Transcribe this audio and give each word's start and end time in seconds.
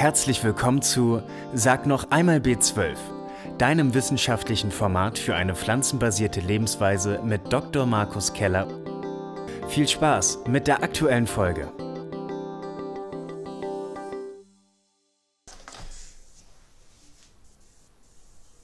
Herzlich 0.00 0.42
willkommen 0.42 0.80
zu 0.80 1.22
Sag 1.52 1.84
noch 1.84 2.10
einmal 2.10 2.38
B12, 2.38 2.96
deinem 3.58 3.92
wissenschaftlichen 3.92 4.72
Format 4.72 5.18
für 5.18 5.34
eine 5.34 5.54
pflanzenbasierte 5.54 6.40
Lebensweise 6.40 7.20
mit 7.22 7.52
Dr. 7.52 7.84
Markus 7.84 8.32
Keller. 8.32 8.66
Viel 9.68 9.86
Spaß 9.86 10.38
mit 10.46 10.68
der 10.68 10.82
aktuellen 10.82 11.26
Folge. 11.26 11.70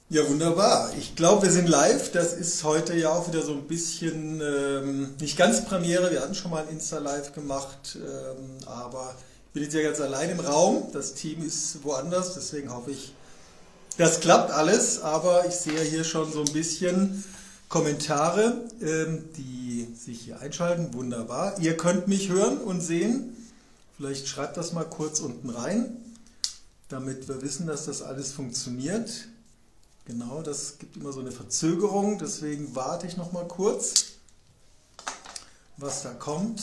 Ja, 0.08 0.26
wunderbar. 0.30 0.90
Ich 0.96 1.16
glaube, 1.16 1.42
wir 1.42 1.52
sind 1.52 1.68
live. 1.68 2.12
Das 2.12 2.32
ist 2.32 2.64
heute 2.64 2.96
ja 2.96 3.10
auch 3.10 3.28
wieder 3.28 3.42
so 3.42 3.52
ein 3.52 3.68
bisschen, 3.68 4.40
ähm, 4.40 5.14
nicht 5.20 5.36
ganz 5.36 5.66
Premiere. 5.66 6.10
Wir 6.10 6.22
hatten 6.22 6.34
schon 6.34 6.50
mal 6.50 6.62
ein 6.62 6.70
Insta-Live 6.70 7.34
gemacht, 7.34 7.98
ähm, 8.00 8.56
aber 8.64 9.14
bin 9.56 9.62
jetzt 9.62 9.72
ja 9.74 9.80
ganz 9.80 10.02
allein 10.02 10.28
im 10.28 10.40
Raum. 10.40 10.88
Das 10.92 11.14
Team 11.14 11.42
ist 11.42 11.82
woanders, 11.82 12.34
deswegen 12.34 12.70
hoffe 12.74 12.90
ich, 12.90 13.14
das 13.96 14.20
klappt 14.20 14.50
alles. 14.50 15.00
Aber 15.00 15.46
ich 15.46 15.54
sehe 15.54 15.80
hier 15.80 16.04
schon 16.04 16.30
so 16.30 16.40
ein 16.44 16.52
bisschen 16.52 17.24
Kommentare, 17.70 18.68
ähm, 18.82 19.24
die 19.38 19.88
sich 19.98 20.20
hier 20.20 20.40
einschalten. 20.40 20.92
Wunderbar. 20.92 21.58
Ihr 21.58 21.74
könnt 21.74 22.06
mich 22.06 22.28
hören 22.28 22.58
und 22.58 22.82
sehen. 22.82 23.34
Vielleicht 23.96 24.28
schreibt 24.28 24.58
das 24.58 24.74
mal 24.74 24.84
kurz 24.84 25.20
unten 25.20 25.48
rein, 25.48 26.04
damit 26.90 27.26
wir 27.26 27.40
wissen, 27.40 27.66
dass 27.66 27.86
das 27.86 28.02
alles 28.02 28.32
funktioniert. 28.32 29.26
Genau, 30.04 30.42
das 30.42 30.76
gibt 30.78 30.98
immer 30.98 31.12
so 31.12 31.20
eine 31.20 31.32
Verzögerung, 31.32 32.18
deswegen 32.18 32.76
warte 32.76 33.06
ich 33.06 33.16
noch 33.16 33.32
mal 33.32 33.48
kurz, 33.48 34.16
was 35.78 36.02
da 36.02 36.10
kommt. 36.10 36.62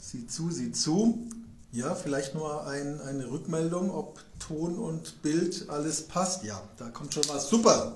Sieh 0.00 0.28
zu, 0.28 0.52
sieh 0.52 0.70
zu. 0.70 1.28
Ja, 1.70 1.94
vielleicht 1.94 2.34
nur 2.34 2.66
ein, 2.66 2.98
eine 3.02 3.30
Rückmeldung, 3.30 3.90
ob 3.90 4.20
Ton 4.38 4.78
und 4.78 5.20
Bild 5.20 5.66
alles 5.68 6.00
passt. 6.00 6.42
Ja, 6.42 6.62
da 6.78 6.88
kommt 6.88 7.12
schon 7.12 7.28
was. 7.28 7.50
Super. 7.50 7.94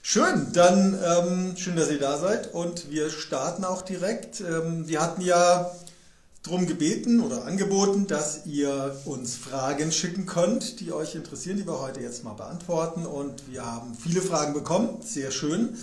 Schön, 0.00 0.50
dann 0.54 0.98
ähm, 1.04 1.56
schön, 1.58 1.76
dass 1.76 1.90
ihr 1.90 1.98
da 1.98 2.16
seid 2.16 2.54
und 2.54 2.90
wir 2.90 3.10
starten 3.10 3.66
auch 3.66 3.82
direkt. 3.82 4.40
Ähm, 4.40 4.88
wir 4.88 5.02
hatten 5.02 5.20
ja 5.20 5.70
darum 6.42 6.66
gebeten 6.66 7.20
oder 7.20 7.44
angeboten, 7.44 8.06
dass 8.06 8.46
ihr 8.46 8.96
uns 9.04 9.36
Fragen 9.36 9.92
schicken 9.92 10.24
könnt, 10.24 10.80
die 10.80 10.90
euch 10.90 11.14
interessieren, 11.14 11.58
die 11.58 11.66
wir 11.66 11.80
heute 11.80 12.00
jetzt 12.00 12.24
mal 12.24 12.32
beantworten. 12.32 13.04
Und 13.04 13.50
wir 13.50 13.66
haben 13.66 13.94
viele 13.94 14.22
Fragen 14.22 14.54
bekommen, 14.54 15.02
sehr 15.02 15.30
schön. 15.32 15.76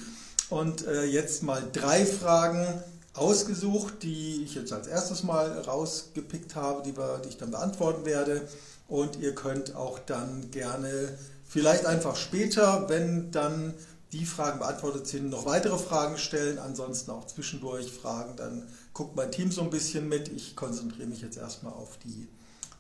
Und 0.50 0.88
äh, 0.88 1.04
jetzt 1.04 1.44
mal 1.44 1.62
drei 1.72 2.08
Fragen 2.08 2.82
ausgesucht, 3.18 4.04
die 4.04 4.44
ich 4.44 4.56
jetzt 4.56 4.72
als 4.72 4.88
erstes 4.88 5.24
mal 5.24 5.60
rausgepickt 5.62 6.56
habe, 6.56 6.84
die, 6.84 6.96
wir, 6.96 7.20
die 7.20 7.30
ich 7.30 7.38
dann 7.38 7.52
beantworten 7.52 8.06
werde. 8.06 8.48
Und 8.88 9.18
ihr 9.18 9.36
könnt 9.36 9.76
auch 9.76 10.00
dann 10.00 10.52
gerne 10.52 11.18
vielleicht 11.48 11.86
einfach 11.86 12.16
später, 12.16 12.88
wenn 12.90 13.32
dann 13.32 13.74
die 14.14 14.26
Fragen 14.26 14.60
beantwortet 14.60 15.08
sind, 15.08 15.30
noch 15.30 15.46
weitere 15.46 15.78
Fragen 15.78 16.18
stellen, 16.18 16.60
ansonsten 16.60 17.12
auch 17.12 17.28
zwischendurch 17.28 17.92
Fragen, 17.92 18.36
dann 18.38 18.68
guckt 18.94 19.16
mein 19.16 19.32
Team 19.32 19.52
so 19.52 19.62
ein 19.62 19.70
bisschen 19.70 20.08
mit. 20.08 20.30
Ich 20.30 20.56
konzentriere 20.56 21.08
mich 21.08 21.22
jetzt 21.22 21.38
erstmal 21.38 21.74
auf 21.74 21.98
die 21.98 22.28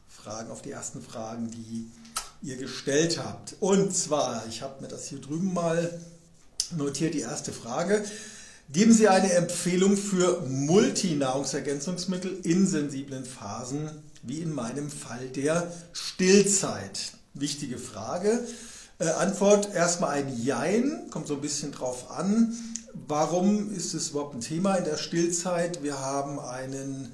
Fragen, 0.07 0.51
auf 0.51 0.61
die 0.61 0.71
ersten 0.71 1.01
Fragen, 1.01 1.51
die 1.51 1.91
ihr 2.41 2.57
gestellt 2.57 3.19
habt. 3.21 3.55
Und 3.59 3.95
zwar, 3.95 4.45
ich 4.47 4.61
habe 4.61 4.81
mir 4.81 4.87
das 4.87 5.07
hier 5.07 5.19
drüben 5.19 5.53
mal 5.53 5.99
notiert, 6.75 7.13
die 7.13 7.21
erste 7.21 7.51
Frage. 7.51 8.05
Geben 8.69 8.91
Sie 8.91 9.07
eine 9.07 9.31
Empfehlung 9.31 9.95
für 9.95 10.41
Multinahrungsergänzungsmittel 10.41 12.41
in 12.43 12.67
sensiblen 12.67 13.23
Phasen, 13.23 13.89
wie 14.23 14.41
in 14.41 14.53
meinem 14.53 14.91
Fall 14.91 15.29
der 15.29 15.71
Stillzeit? 15.93 17.13
Wichtige 17.33 17.77
Frage. 17.77 18.45
Äh, 18.99 19.07
Antwort 19.07 19.73
erstmal 19.73 20.17
ein 20.17 20.37
Jein, 20.43 21.07
kommt 21.11 21.27
so 21.27 21.35
ein 21.35 21.41
bisschen 21.41 21.71
drauf 21.71 22.11
an. 22.11 22.53
Warum 23.07 23.73
ist 23.73 23.93
es 23.93 24.09
überhaupt 24.09 24.35
ein 24.35 24.41
Thema 24.41 24.75
in 24.75 24.83
der 24.83 24.97
Stillzeit? 24.97 25.81
Wir 25.81 26.01
haben 26.01 26.37
einen 26.37 27.09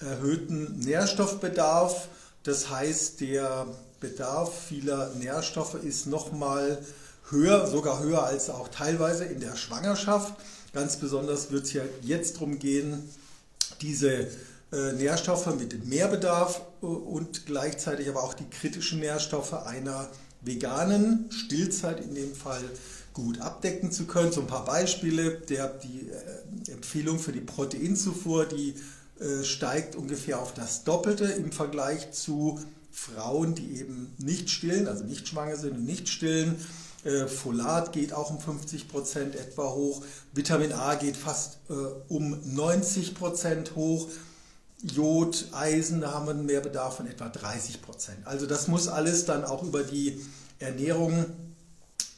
erhöhten 0.00 0.80
Nährstoffbedarf. 0.80 2.08
Das 2.42 2.68
heißt, 2.68 3.20
der 3.20 3.68
Bedarf 4.00 4.52
vieler 4.68 5.12
Nährstoffe 5.14 5.74
ist 5.74 6.08
nochmal 6.08 6.84
höher, 7.30 7.66
sogar 7.66 8.00
höher 8.00 8.24
als 8.24 8.50
auch 8.50 8.68
teilweise 8.68 9.24
in 9.24 9.40
der 9.40 9.56
Schwangerschaft. 9.56 10.34
Ganz 10.72 10.96
besonders 10.96 11.50
wird 11.50 11.64
es 11.64 11.72
ja 11.72 11.82
jetzt 12.02 12.36
darum 12.36 12.58
gehen, 12.58 13.08
diese 13.80 14.28
äh, 14.72 14.92
Nährstoffe 14.96 15.54
mit 15.56 15.86
Mehrbedarf 15.86 16.60
äh, 16.82 16.86
und 16.86 17.46
gleichzeitig 17.46 18.08
aber 18.08 18.22
auch 18.22 18.34
die 18.34 18.48
kritischen 18.48 19.00
Nährstoffe 19.00 19.52
einer 19.52 20.08
veganen 20.42 21.30
Stillzeit 21.30 22.00
in 22.00 22.14
dem 22.14 22.34
Fall 22.34 22.62
gut 23.12 23.40
abdecken 23.40 23.90
zu 23.90 24.06
können. 24.06 24.32
So 24.32 24.42
ein 24.42 24.46
paar 24.46 24.64
Beispiele. 24.64 25.40
Der, 25.48 25.68
die 25.68 26.10
äh, 26.10 26.72
Empfehlung 26.72 27.18
für 27.18 27.32
die 27.32 27.40
Proteinzufuhr, 27.40 28.46
die 28.46 28.74
äh, 29.18 29.42
steigt 29.44 29.96
ungefähr 29.96 30.40
auf 30.40 30.52
das 30.52 30.84
Doppelte 30.84 31.24
im 31.24 31.52
Vergleich 31.52 32.12
zu 32.12 32.60
Frauen, 32.92 33.54
die 33.54 33.78
eben 33.78 34.14
nicht 34.18 34.50
stillen, 34.50 34.88
also 34.88 35.04
nicht 35.04 35.28
schwanger 35.28 35.56
sind 35.56 35.72
und 35.72 35.84
nicht 35.84 36.08
stillen. 36.08 36.56
Äh, 37.06 37.28
Folat 37.28 37.92
geht 37.92 38.12
auch 38.12 38.30
um 38.30 38.40
50 38.40 38.88
Prozent 38.88 39.36
etwa 39.36 39.70
hoch. 39.70 40.02
Vitamin 40.32 40.72
A 40.72 40.96
geht 40.96 41.16
fast 41.16 41.58
äh, 41.70 41.72
um 42.08 42.36
90 42.54 43.14
Prozent 43.14 43.76
hoch. 43.76 44.08
Jod, 44.82 45.46
Eisen, 45.52 46.00
da 46.00 46.12
haben 46.12 46.26
wir 46.26 46.34
einen 46.34 46.46
Mehrbedarf 46.46 46.96
von 46.96 47.06
etwa 47.06 47.28
30 47.28 47.80
Prozent. 47.80 48.18
Also 48.24 48.46
das 48.46 48.66
muss 48.66 48.88
alles 48.88 49.24
dann 49.24 49.44
auch 49.44 49.62
über 49.62 49.84
die 49.84 50.20
Ernährung 50.58 51.26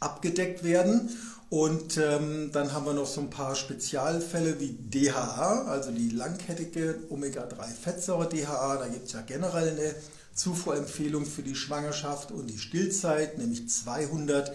abgedeckt 0.01 0.65
werden. 0.65 1.11
Und 1.51 1.97
ähm, 1.99 2.51
dann 2.53 2.73
haben 2.73 2.85
wir 2.87 2.93
noch 2.93 3.07
so 3.07 3.21
ein 3.21 3.31
paar 3.31 3.57
Spezialfälle 3.57 4.61
wie 4.61 4.71
DHA, 4.73 5.65
also 5.67 5.91
die 5.91 6.11
langkettige 6.11 6.99
Omega-3-Fettsäure 7.09 8.29
DHA. 8.29 8.77
Da 8.77 8.89
gibt 8.89 9.07
es 9.07 9.13
ja 9.13 9.23
generell 9.23 9.71
eine 9.71 9.95
Zufuhrempfehlung 10.35 11.25
für 11.25 11.43
die 11.43 11.55
Schwangerschaft 11.55 12.33
und 12.33 12.49
die 12.49 12.59
Stillzeit, 12.59 13.39
nämlich 13.39 13.69
200 13.69 14.53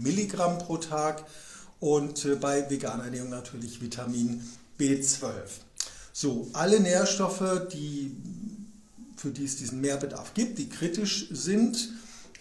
Milligramm 0.00 0.58
pro 0.58 0.78
Tag. 0.78 1.24
Und 1.78 2.24
äh, 2.24 2.36
bei 2.36 2.68
veganer 2.68 3.04
Ernährung 3.04 3.30
natürlich 3.30 3.80
Vitamin 3.80 4.42
B12. 4.78 5.30
So, 6.12 6.48
alle 6.52 6.80
Nährstoffe, 6.80 7.68
die, 7.72 8.16
für 9.16 9.30
die 9.30 9.44
es 9.44 9.56
diesen 9.56 9.80
Mehrbedarf 9.80 10.34
gibt, 10.34 10.58
die 10.58 10.68
kritisch 10.68 11.28
sind 11.30 11.90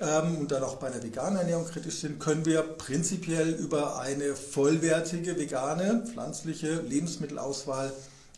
ähm, 0.02 0.38
und 0.38 0.52
dann 0.52 0.64
auch 0.64 0.78
bei 0.78 0.88
einer 0.88 1.04
veganen 1.04 1.38
Ernährung 1.40 1.66
kritisch 1.66 2.00
sind, 2.00 2.20
können 2.20 2.46
wir 2.46 2.62
prinzipiell 2.62 3.50
über 3.50 4.00
eine 4.00 4.36
vollwertige 4.36 5.38
vegane 5.38 6.06
pflanzliche 6.06 6.82
Lebensmittelauswahl 6.82 7.94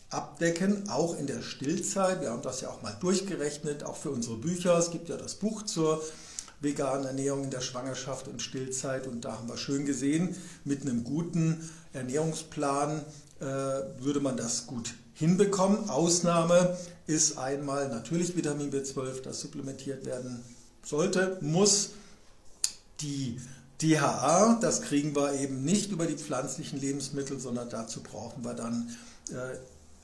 abdecken, 0.09 0.89
auch 0.89 1.17
in 1.17 1.27
der 1.27 1.41
Stillzeit. 1.41 2.21
Wir 2.21 2.31
haben 2.31 2.41
das 2.41 2.61
ja 2.61 2.69
auch 2.69 2.81
mal 2.81 2.95
durchgerechnet, 2.99 3.83
auch 3.83 3.95
für 3.95 4.09
unsere 4.09 4.35
Bücher. 4.35 4.77
Es 4.77 4.91
gibt 4.91 5.09
ja 5.09 5.17
das 5.17 5.35
Buch 5.35 5.63
zur 5.63 6.03
veganen 6.61 7.05
Ernährung 7.05 7.43
in 7.43 7.49
der 7.49 7.61
Schwangerschaft 7.61 8.27
und 8.27 8.41
Stillzeit 8.41 9.07
und 9.07 9.25
da 9.25 9.33
haben 9.33 9.49
wir 9.49 9.57
schön 9.57 9.85
gesehen, 9.85 10.35
mit 10.63 10.83
einem 10.83 11.03
guten 11.03 11.69
Ernährungsplan 11.93 13.03
äh, 13.39 13.45
würde 13.45 14.19
man 14.19 14.37
das 14.37 14.67
gut 14.67 14.93
hinbekommen. 15.15 15.89
Ausnahme 15.89 16.77
ist 17.07 17.37
einmal 17.37 17.89
natürlich 17.89 18.35
Vitamin 18.37 18.71
B12, 18.71 19.21
das 19.23 19.41
supplementiert 19.41 20.05
werden 20.05 20.43
sollte, 20.83 21.37
muss. 21.41 21.91
Die 23.01 23.39
DHA, 23.81 24.59
das 24.61 24.83
kriegen 24.83 25.15
wir 25.15 25.33
eben 25.33 25.63
nicht 25.63 25.91
über 25.91 26.05
die 26.05 26.15
pflanzlichen 26.15 26.79
Lebensmittel, 26.79 27.39
sondern 27.39 27.67
dazu 27.69 28.03
brauchen 28.03 28.43
wir 28.43 28.53
dann 28.53 28.95
äh, 29.31 29.57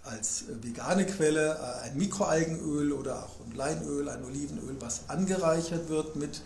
als 0.07 0.45
vegane 0.61 1.05
Quelle 1.05 1.55
äh, 1.55 1.85
ein 1.85 1.97
Mikroalgenöl 1.97 2.91
oder 2.91 3.23
auch 3.23 3.45
ein 3.45 3.55
Leinöl, 3.55 4.09
ein 4.09 4.23
Olivenöl, 4.23 4.75
was 4.79 5.09
angereichert 5.09 5.89
wird 5.89 6.15
mit 6.15 6.41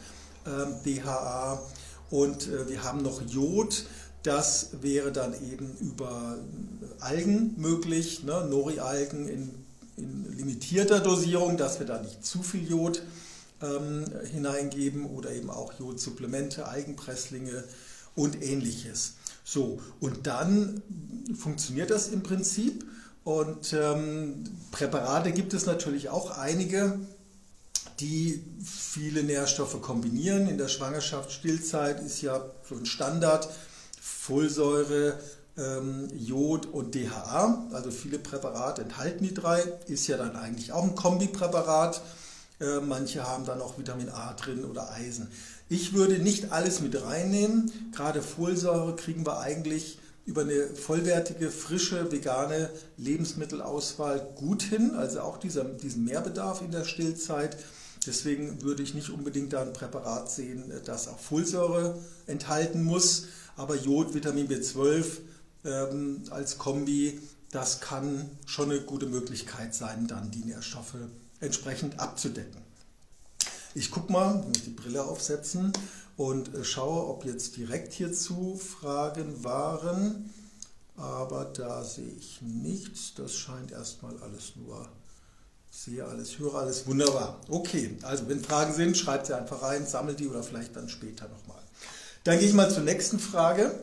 äh, 0.46 1.00
DHA. 1.00 1.62
Und 2.10 2.48
äh, 2.48 2.68
wir 2.68 2.84
haben 2.84 3.02
noch 3.02 3.22
Jod, 3.22 3.86
das 4.24 4.70
wäre 4.82 5.12
dann 5.12 5.34
eben 5.34 5.76
über 5.80 6.38
Algen 7.00 7.56
möglich, 7.58 8.24
ne? 8.24 8.46
Nori-Algen 8.50 9.28
in, 9.28 9.50
in, 9.98 10.38
limitierter 10.38 11.00
Dosierung, 11.00 11.58
dass 11.58 11.80
wir 11.80 11.88
da 11.88 12.02
nicht 12.02 12.24
zu 12.24 12.44
viel 12.44 12.70
Jod 12.70 13.02
ähm, 13.62 14.06
hineingeben 14.32 15.06
oder 15.06 15.32
eben 15.32 15.50
auch 15.50 15.74
Jodsupplemente, 15.80 16.68
Algenpresslinge 16.68 17.64
und 18.16 18.42
ähnliches. 18.44 19.14
So, 19.44 19.80
und 20.00 20.28
dann 20.28 20.82
funktioniert 21.36 21.90
das 21.90 22.10
im 22.10 22.22
Prinzip. 22.22 22.86
Und 23.24 23.74
ähm, 23.74 24.44
Präparate 24.72 25.32
gibt 25.32 25.54
es 25.54 25.66
natürlich 25.66 26.10
auch 26.10 26.38
einige, 26.38 27.00
die 28.00 28.44
viele 28.64 29.24
Nährstoffe 29.24 29.80
kombinieren. 29.82 30.48
In 30.48 30.58
der 30.58 30.68
Schwangerschaft, 30.68 31.32
Stillzeit 31.32 32.02
ist 32.02 32.22
ja 32.22 32.44
so 32.68 32.76
ein 32.76 32.86
Standard 32.86 33.48
Folsäure, 34.02 35.20
ähm, 35.58 36.08
Jod 36.18 36.66
und 36.66 36.96
DHA. 36.96 37.68
Also 37.74 37.92
viele 37.92 38.18
Präparate 38.18 38.82
enthalten 38.82 39.24
die 39.24 39.34
drei. 39.34 39.62
Ist 39.88 40.08
ja 40.08 40.18
dann 40.18 40.36
eigentlich 40.36 40.72
auch 40.72 40.84
ein 40.84 40.96
Kombipräparat. 40.96 42.02
Äh, 42.60 42.80
manche 42.80 43.28
haben 43.28 43.46
dann 43.46 43.62
auch 43.62 43.78
Vitamin 43.78 44.10
A 44.10 44.34
drin 44.34 44.66
oder 44.66 44.92
Eisen. 44.92 45.28
Ich 45.70 45.94
würde 45.94 46.18
nicht 46.20 46.52
alles 46.52 46.82
mit 46.82 47.02
reinnehmen. 47.02 47.72
Gerade 47.92 48.24
Folsäure 48.24 48.96
kriegen 48.96 49.26
wir 49.26 49.40
eigentlich 49.40 50.00
über 50.26 50.42
eine 50.42 50.68
vollwertige, 50.68 51.50
frische, 51.50 52.12
vegane 52.12 52.70
Lebensmittelauswahl 52.98 54.34
gut 54.36 54.64
hin. 54.64 54.92
Also 54.96 55.22
auch 55.22 55.38
dieser, 55.38 55.64
diesen 55.64 56.06
Mehrbedarf 56.06 56.62
in 56.62 56.72
der 56.72 56.86
Stillzeit. 56.86 57.58
Deswegen 58.06 58.62
würde 58.62 58.84
ich 58.84 58.94
nicht 58.94 59.10
unbedingt 59.10 59.54
da 59.54 59.62
ein 59.62 59.74
Präparat 59.74 60.32
sehen, 60.32 60.72
das 60.86 61.08
auch 61.08 61.20
Folsäure 61.20 62.00
enthalten 62.28 62.84
muss. 62.84 63.26
Aber 63.56 63.76
Jod, 63.76 64.14
Vitamin 64.14 64.48
B12 64.48 65.06
ähm, 65.66 66.24
als 66.30 66.58
Kombi, 66.58 67.20
das 67.52 67.82
kann 67.82 68.30
schon 68.46 68.72
eine 68.72 68.82
gute 68.82 69.06
Möglichkeit 69.06 69.76
sein, 69.76 70.08
dann 70.08 70.32
die 70.32 70.46
Nährstoffe 70.46 70.96
entsprechend 71.40 72.00
abzudecken. 72.00 72.62
Ich 73.74 73.92
gucke 73.92 74.12
mal, 74.12 74.36
muss 74.36 74.64
die 74.66 74.72
Brille 74.72 75.04
aufsetzen 75.04 75.72
und 76.22 76.54
äh, 76.54 76.64
schaue, 76.64 77.08
ob 77.08 77.26
jetzt 77.26 77.58
direkt 77.58 77.94
hierzu 77.94 78.56
Fragen 78.56 79.44
waren. 79.44 80.30
Aber 80.96 81.46
da 81.46 81.84
sehe 81.84 82.12
ich 82.12 82.42
nichts. 82.42 83.14
Das 83.16 83.34
scheint 83.34 83.72
erstmal 83.72 84.18
alles 84.20 84.56
nur 84.56 84.88
sehe 85.72 86.06
alles, 86.06 86.38
höre 86.38 86.56
alles. 86.56 86.86
Wunderbar. 86.86 87.40
Okay, 87.50 87.98
also 88.04 88.28
wenn 88.28 88.44
Fragen 88.44 88.74
sind, 88.74 88.98
schreibt 88.98 89.28
sie 89.28 89.36
einfach 89.36 89.62
rein, 89.62 89.88
sammelt 89.88 90.20
die 90.20 90.28
oder 90.28 90.44
vielleicht 90.44 90.76
dann 90.76 90.90
später 90.90 91.28
nochmal. 91.30 91.62
Dann 92.24 92.38
gehe 92.38 92.48
ich 92.48 92.54
mal 92.54 92.70
zur 92.70 92.84
nächsten 92.84 93.18
Frage. 93.18 93.80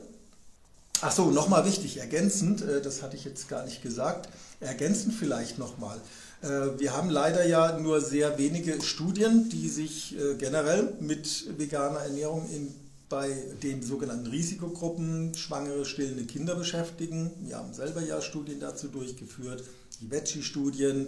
Achso, 1.01 1.31
nochmal 1.31 1.65
wichtig, 1.65 1.97
ergänzend, 1.97 2.63
äh, 2.63 2.83
das 2.83 3.03
hatte 3.03 3.17
ich 3.17 3.25
jetzt 3.25 3.49
gar 3.49 3.65
nicht 3.65 3.83
gesagt, 3.83 4.29
ergänzend 4.61 5.15
vielleicht 5.15 5.59
nochmal. 5.59 6.01
Äh, 6.43 6.79
wir 6.79 6.97
haben 6.97 7.11
leider 7.11 7.47
ja 7.47 7.79
nur 7.79 8.01
sehr 8.01 8.39
wenige 8.39 8.81
Studien, 8.83 9.49
die 9.49 9.69
sich 9.69 10.19
äh, 10.19 10.35
generell 10.37 10.95
mit 11.01 11.59
veganer 11.59 12.01
Ernährung 12.01 12.49
in, 12.51 12.75
bei 13.09 13.35
den 13.63 13.83
sogenannten 13.83 14.27
Risikogruppen, 14.27 15.35
schwangere, 15.35 15.85
stillende 15.85 16.25
Kinder 16.25 16.55
beschäftigen. 16.55 17.31
Wir 17.41 17.57
haben 17.57 17.73
selber 17.73 18.03
ja 18.03 18.21
Studien 18.21 18.61
dazu 18.61 18.89
durchgeführt, 18.89 19.65
die 20.01 20.11
Veggie-Studien, 20.11 21.07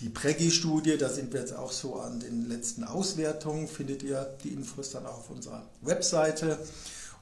die 0.00 0.08
Preggi-Studie, 0.10 0.96
da 0.98 1.08
sind 1.08 1.32
wir 1.32 1.40
jetzt 1.40 1.54
auch 1.54 1.72
so 1.72 1.96
an 1.96 2.20
den 2.20 2.48
letzten 2.48 2.84
Auswertungen, 2.84 3.68
findet 3.68 4.02
ihr 4.02 4.28
die 4.44 4.50
Infos 4.50 4.90
dann 4.90 5.06
auch 5.06 5.18
auf 5.18 5.30
unserer 5.30 5.64
Webseite. 5.82 6.58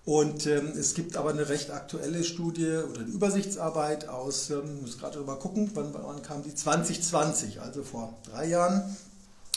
Und 0.06 0.47
ähm, 0.47 0.73
es 0.79 0.94
gibt 0.94 1.17
aber 1.17 1.31
eine 1.31 1.49
recht 1.49 1.73
aktuelle 1.73 2.23
Studie 2.23 2.76
oder 2.88 3.00
eine 3.00 3.11
Übersichtsarbeit 3.11 4.08
aus, 4.08 4.50
ähm, 4.50 4.82
muss 4.82 4.99
gerade 4.99 5.19
mal 5.23 5.35
gucken, 5.35 5.69
wann, 5.75 5.93
wann 5.93 6.23
kam 6.23 6.44
die? 6.44 6.55
2020, 6.55 7.61
also 7.61 7.82
vor 7.82 8.17
drei 8.23 8.47
Jahren, 8.47 8.97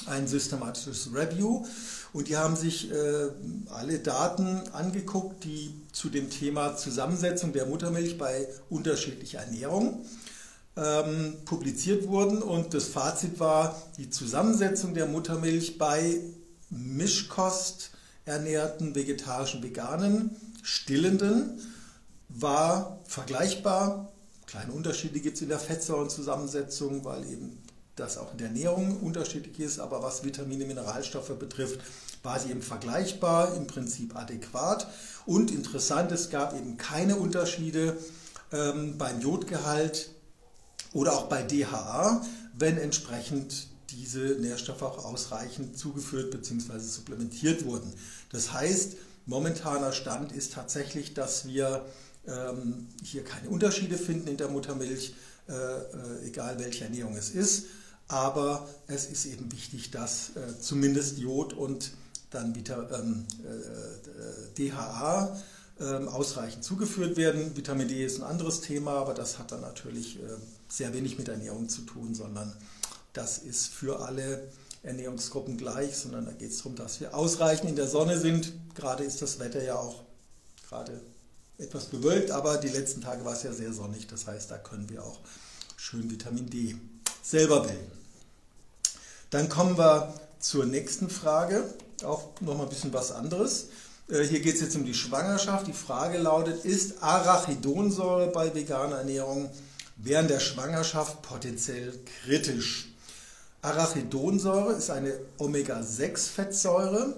ein 0.07 0.27
systematisches 0.27 1.11
Review. 1.13 1.67
Und 2.13 2.29
die 2.29 2.37
haben 2.37 2.55
sich 2.55 2.91
äh, 2.91 3.29
alle 3.69 3.99
Daten 3.99 4.63
angeguckt, 4.73 5.43
die 5.43 5.71
zu 5.91 6.09
dem 6.09 6.31
Thema 6.31 6.75
Zusammensetzung 6.75 7.53
der 7.53 7.67
Muttermilch 7.67 8.17
bei 8.17 8.47
unterschiedlicher 8.71 9.41
Ernährung 9.41 10.03
ähm, 10.75 11.35
publiziert 11.45 12.07
wurden. 12.07 12.41
Und 12.41 12.73
das 12.73 12.85
Fazit 12.85 13.39
war, 13.39 13.79
die 13.99 14.09
Zusammensetzung 14.09 14.95
der 14.95 15.05
Muttermilch 15.05 15.77
bei 15.77 16.21
Mischkost 16.71 17.91
ernährten 18.29 18.95
vegetarischen, 18.95 19.63
veganen, 19.63 20.35
stillenden 20.63 21.59
war 22.29 22.99
vergleichbar. 23.05 24.11
Kleine 24.45 24.71
Unterschiede 24.71 25.19
gibt 25.19 25.35
es 25.35 25.41
in 25.41 25.49
der 25.49 25.59
Fettsäurenzusammensetzung, 25.59 27.03
weil 27.03 27.23
eben 27.29 27.57
das 27.95 28.17
auch 28.17 28.31
in 28.31 28.37
der 28.37 28.47
Ernährung 28.47 28.97
unterschiedlich 29.01 29.59
ist. 29.59 29.79
Aber 29.79 30.01
was 30.01 30.23
Vitamine, 30.23 30.65
Mineralstoffe 30.65 31.37
betrifft, 31.37 31.79
war 32.23 32.39
sie 32.39 32.51
eben 32.51 32.61
vergleichbar, 32.61 33.55
im 33.55 33.67
Prinzip 33.67 34.15
adäquat. 34.15 34.87
Und 35.25 35.51
interessant, 35.51 36.11
es 36.11 36.29
gab 36.29 36.55
eben 36.55 36.77
keine 36.77 37.15
Unterschiede 37.15 37.97
ähm, 38.51 38.97
beim 38.97 39.21
Jodgehalt 39.21 40.11
oder 40.93 41.13
auch 41.13 41.27
bei 41.27 41.43
DHA, 41.43 42.21
wenn 42.57 42.77
entsprechend 42.77 43.67
diese 43.91 44.19
Nährstoffe 44.39 44.81
auch 44.81 45.05
ausreichend 45.05 45.77
zugeführt 45.77 46.31
bzw. 46.31 46.79
supplementiert 46.79 47.65
wurden. 47.65 47.93
Das 48.31 48.53
heißt, 48.53 48.97
momentaner 49.25 49.91
Stand 49.91 50.31
ist 50.31 50.53
tatsächlich, 50.53 51.13
dass 51.13 51.47
wir 51.47 51.85
ähm, 52.27 52.87
hier 53.03 53.23
keine 53.23 53.49
Unterschiede 53.49 53.97
finden 53.97 54.27
in 54.27 54.37
der 54.37 54.49
Muttermilch, 54.49 55.15
äh, 55.47 55.53
äh, 55.53 56.27
egal 56.27 56.59
welche 56.59 56.85
Ernährung 56.85 57.15
es 57.15 57.29
ist. 57.29 57.65
Aber 58.07 58.67
es 58.87 59.05
ist 59.05 59.25
eben 59.25 59.51
wichtig, 59.51 59.91
dass 59.91 60.31
äh, 60.35 60.59
zumindest 60.59 61.19
Jod 61.19 61.53
und 61.53 61.91
dann 62.31 62.55
wieder 62.55 62.89
ähm, 62.99 63.25
äh, 63.43 64.65
äh, 64.65 64.69
DHA 64.71 65.37
ähm, 65.79 66.07
ausreichend 66.07 66.63
zugeführt 66.63 67.17
werden. 67.17 67.55
Vitamin 67.55 67.87
D 67.87 68.05
ist 68.05 68.17
ein 68.17 68.23
anderes 68.23 68.61
Thema, 68.61 68.93
aber 68.93 69.13
das 69.13 69.39
hat 69.39 69.51
dann 69.51 69.61
natürlich 69.61 70.17
äh, 70.17 70.37
sehr 70.67 70.93
wenig 70.93 71.17
mit 71.17 71.27
Ernährung 71.27 71.69
zu 71.69 71.81
tun, 71.81 72.13
sondern 72.13 72.53
das 73.13 73.39
ist 73.39 73.67
für 73.67 74.01
alle 74.01 74.47
Ernährungsgruppen 74.83 75.57
gleich, 75.57 75.97
sondern 75.97 76.25
da 76.25 76.31
geht 76.31 76.51
es 76.51 76.57
darum, 76.57 76.75
dass 76.75 76.99
wir 76.99 77.13
ausreichend 77.13 77.69
in 77.69 77.75
der 77.75 77.87
Sonne 77.87 78.17
sind. 78.19 78.53
Gerade 78.75 79.03
ist 79.03 79.21
das 79.21 79.39
Wetter 79.39 79.63
ja 79.63 79.75
auch 79.75 80.03
gerade 80.69 81.01
etwas 81.57 81.85
bewölkt, 81.85 82.31
aber 82.31 82.57
die 82.57 82.69
letzten 82.69 83.01
Tage 83.01 83.25
war 83.25 83.33
es 83.33 83.43
ja 83.43 83.51
sehr 83.51 83.73
sonnig. 83.73 84.07
Das 84.07 84.27
heißt, 84.27 84.49
da 84.49 84.57
können 84.57 84.89
wir 84.89 85.03
auch 85.03 85.19
schön 85.75 86.09
Vitamin 86.09 86.49
D 86.49 86.77
selber 87.21 87.61
bilden. 87.61 87.91
Dann 89.29 89.49
kommen 89.49 89.77
wir 89.77 90.13
zur 90.39 90.65
nächsten 90.65 91.09
Frage, 91.09 91.73
auch 92.03 92.29
nochmal 92.39 92.65
ein 92.65 92.69
bisschen 92.69 92.93
was 92.93 93.11
anderes. 93.11 93.67
Äh, 94.09 94.23
hier 94.23 94.39
geht 94.39 94.55
es 94.55 94.61
jetzt 94.61 94.75
um 94.75 94.85
die 94.85 94.93
Schwangerschaft. 94.93 95.67
Die 95.67 95.73
Frage 95.73 96.17
lautet, 96.17 96.63
ist 96.63 97.03
Arachidonsäure 97.03 98.27
bei 98.27 98.53
veganer 98.55 98.97
Ernährung 98.97 99.49
während 99.97 100.29
der 100.29 100.39
Schwangerschaft 100.39 101.21
potenziell 101.21 101.93
kritisch? 102.23 102.88
Arachidonsäure 103.61 104.73
ist 104.73 104.89
eine 104.89 105.13
Omega-6-Fettsäure 105.37 107.17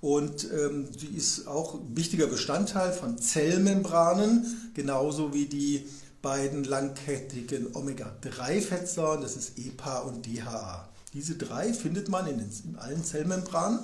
und 0.00 0.48
ähm, 0.52 0.88
die 0.92 1.16
ist 1.16 1.46
auch 1.46 1.78
wichtiger 1.94 2.26
Bestandteil 2.26 2.92
von 2.92 3.18
Zellmembranen, 3.18 4.72
genauso 4.74 5.34
wie 5.34 5.46
die 5.46 5.88
beiden 6.22 6.64
langkettigen 6.64 7.74
Omega-3-Fettsäuren, 7.74 9.20
das 9.22 9.36
ist 9.36 9.58
EPA 9.58 10.00
und 10.00 10.24
DHA. 10.26 10.88
Diese 11.14 11.34
drei 11.34 11.72
findet 11.72 12.08
man 12.08 12.26
in, 12.28 12.38
den, 12.38 12.50
in 12.64 12.76
allen 12.76 13.04
Zellmembranen 13.04 13.80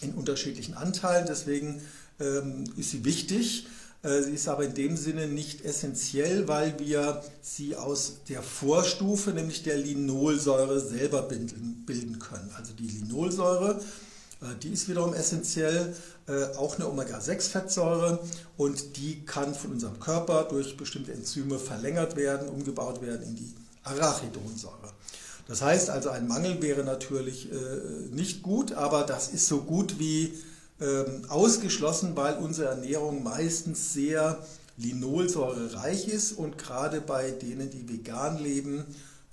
in 0.00 0.14
unterschiedlichen 0.14 0.74
Anteilen, 0.74 1.26
deswegen 1.28 1.82
ähm, 2.18 2.64
ist 2.76 2.90
sie 2.90 3.04
wichtig. 3.04 3.66
Äh, 4.04 4.22
sie 4.22 4.34
ist 4.34 4.48
aber 4.48 4.64
in 4.64 4.74
dem 4.74 4.96
Sinne 4.96 5.26
nicht 5.26 5.64
essentiell, 5.64 6.46
weil 6.46 6.78
wir 6.78 7.22
sie 7.40 7.74
aus 7.74 8.18
der 8.28 8.42
Vorstufe, 8.42 9.30
nämlich 9.30 9.62
der 9.62 9.78
Linolsäure, 9.78 10.78
selber 10.78 11.22
bilden 11.22 12.18
können. 12.18 12.50
Also 12.56 12.74
die 12.74 12.86
Linolsäure, 12.86 13.80
äh, 14.42 14.46
die 14.62 14.74
ist 14.74 14.88
wiederum 14.88 15.14
essentiell, 15.14 15.96
äh, 16.26 16.44
auch 16.56 16.76
eine 16.76 16.88
Omega-6-Fettsäure 16.88 18.20
und 18.58 18.96
die 18.98 19.24
kann 19.24 19.54
von 19.54 19.72
unserem 19.72 19.98
Körper 19.98 20.44
durch 20.44 20.76
bestimmte 20.76 21.12
Enzyme 21.12 21.58
verlängert 21.58 22.14
werden, 22.14 22.48
umgebaut 22.48 23.00
werden 23.00 23.26
in 23.26 23.36
die 23.36 23.54
Arachidonsäure. 23.84 24.92
Das 25.48 25.60
heißt 25.60 25.90
also, 25.90 26.08
ein 26.08 26.26
Mangel 26.26 26.62
wäre 26.62 26.84
natürlich 26.84 27.50
nicht 28.10 28.42
gut, 28.42 28.72
aber 28.72 29.02
das 29.02 29.28
ist 29.28 29.46
so 29.46 29.58
gut 29.60 29.98
wie 29.98 30.32
ähm, 30.80 31.22
ausgeschlossen, 31.28 32.16
weil 32.16 32.36
unsere 32.38 32.68
Ernährung 32.68 33.22
meistens 33.22 33.92
sehr 33.92 34.44
linolsäurereich 34.76 36.08
ist 36.08 36.32
und 36.32 36.58
gerade 36.58 37.00
bei 37.00 37.30
denen, 37.30 37.70
die 37.70 37.88
vegan 37.88 38.42
leben, 38.42 38.84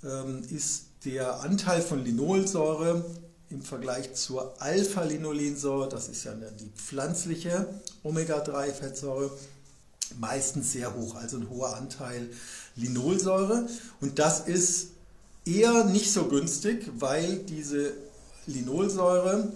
ähm, 0.04 0.42
ist 0.50 0.84
der 1.04 1.40
Anteil 1.40 1.82
von 1.82 2.04
Linolsäure 2.04 3.04
im 3.50 3.62
Vergleich 3.62 4.14
zur 4.14 4.54
Alpha-Linolensäure, 4.62 5.88
das 5.88 6.08
ist 6.08 6.24
ja 6.24 6.32
die 6.32 6.70
pflanzliche 6.76 7.66
Omega-3-Fettsäure, 8.02 9.30
meistens 10.18 10.72
sehr 10.72 10.94
hoch, 10.94 11.16
also 11.16 11.38
ein 11.38 11.50
hoher 11.50 11.76
Anteil 11.76 12.28
Linolsäure. 12.76 13.66
Und 14.00 14.18
das 14.18 14.40
ist 14.40 14.88
eher 15.44 15.84
nicht 15.84 16.12
so 16.12 16.24
günstig, 16.24 16.90
weil 16.98 17.38
diese 17.38 17.92
Linolsäure 18.46 19.52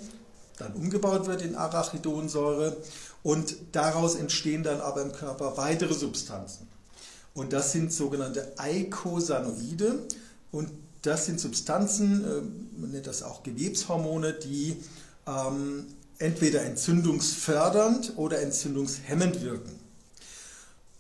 dann 0.57 0.73
umgebaut 0.73 1.27
wird 1.27 1.43
in 1.43 1.55
Arachidonsäure 1.55 2.77
und 3.23 3.57
daraus 3.73 4.15
entstehen 4.15 4.63
dann 4.63 4.81
aber 4.81 5.03
im 5.03 5.13
Körper 5.13 5.57
weitere 5.57 5.95
Substanzen. 5.95 6.69
Und 7.35 7.53
das 7.53 7.73
sind 7.73 7.93
sogenannte 7.93 8.53
Eicosanoide 8.57 10.07
und 10.53 10.71
das 11.03 11.27
sind 11.27 11.39
Substanzen, 11.39 12.25
äh, 12.25 12.81
man 12.81 12.91
nennt 12.91 13.07
das 13.07 13.23
auch 13.23 13.43
Gewebshormone, 13.43 14.33
die 14.33 14.77
ähm, 15.27 15.87
entweder 16.19 16.63
entzündungsfördernd 16.63 18.15
oder 18.17 18.41
entzündungshemmend 18.41 19.43
wirken. 19.43 19.79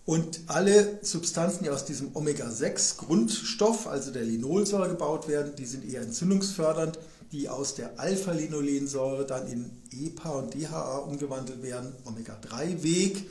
Und 0.04 0.40
alle 0.46 1.00
Substanzen, 1.02 1.64
die 1.64 1.70
aus 1.70 1.84
diesem 1.84 2.14
Omega-6-Grundstoff, 2.14 3.88
also 3.88 4.12
der 4.12 4.22
Linolsäure 4.22 4.88
gebaut 4.90 5.26
werden, 5.26 5.56
die 5.56 5.66
sind 5.66 5.84
eher 5.84 6.02
entzündungsfördernd 6.02 6.98
die 7.32 7.48
aus 7.48 7.74
der 7.74 7.98
Alpha-Linolensäure 7.98 9.26
dann 9.26 9.46
in 9.46 9.70
EPA 9.92 10.30
und 10.30 10.54
DHA 10.54 10.98
umgewandelt 10.98 11.62
werden, 11.62 11.92
Omega-3-Weg, 12.04 13.28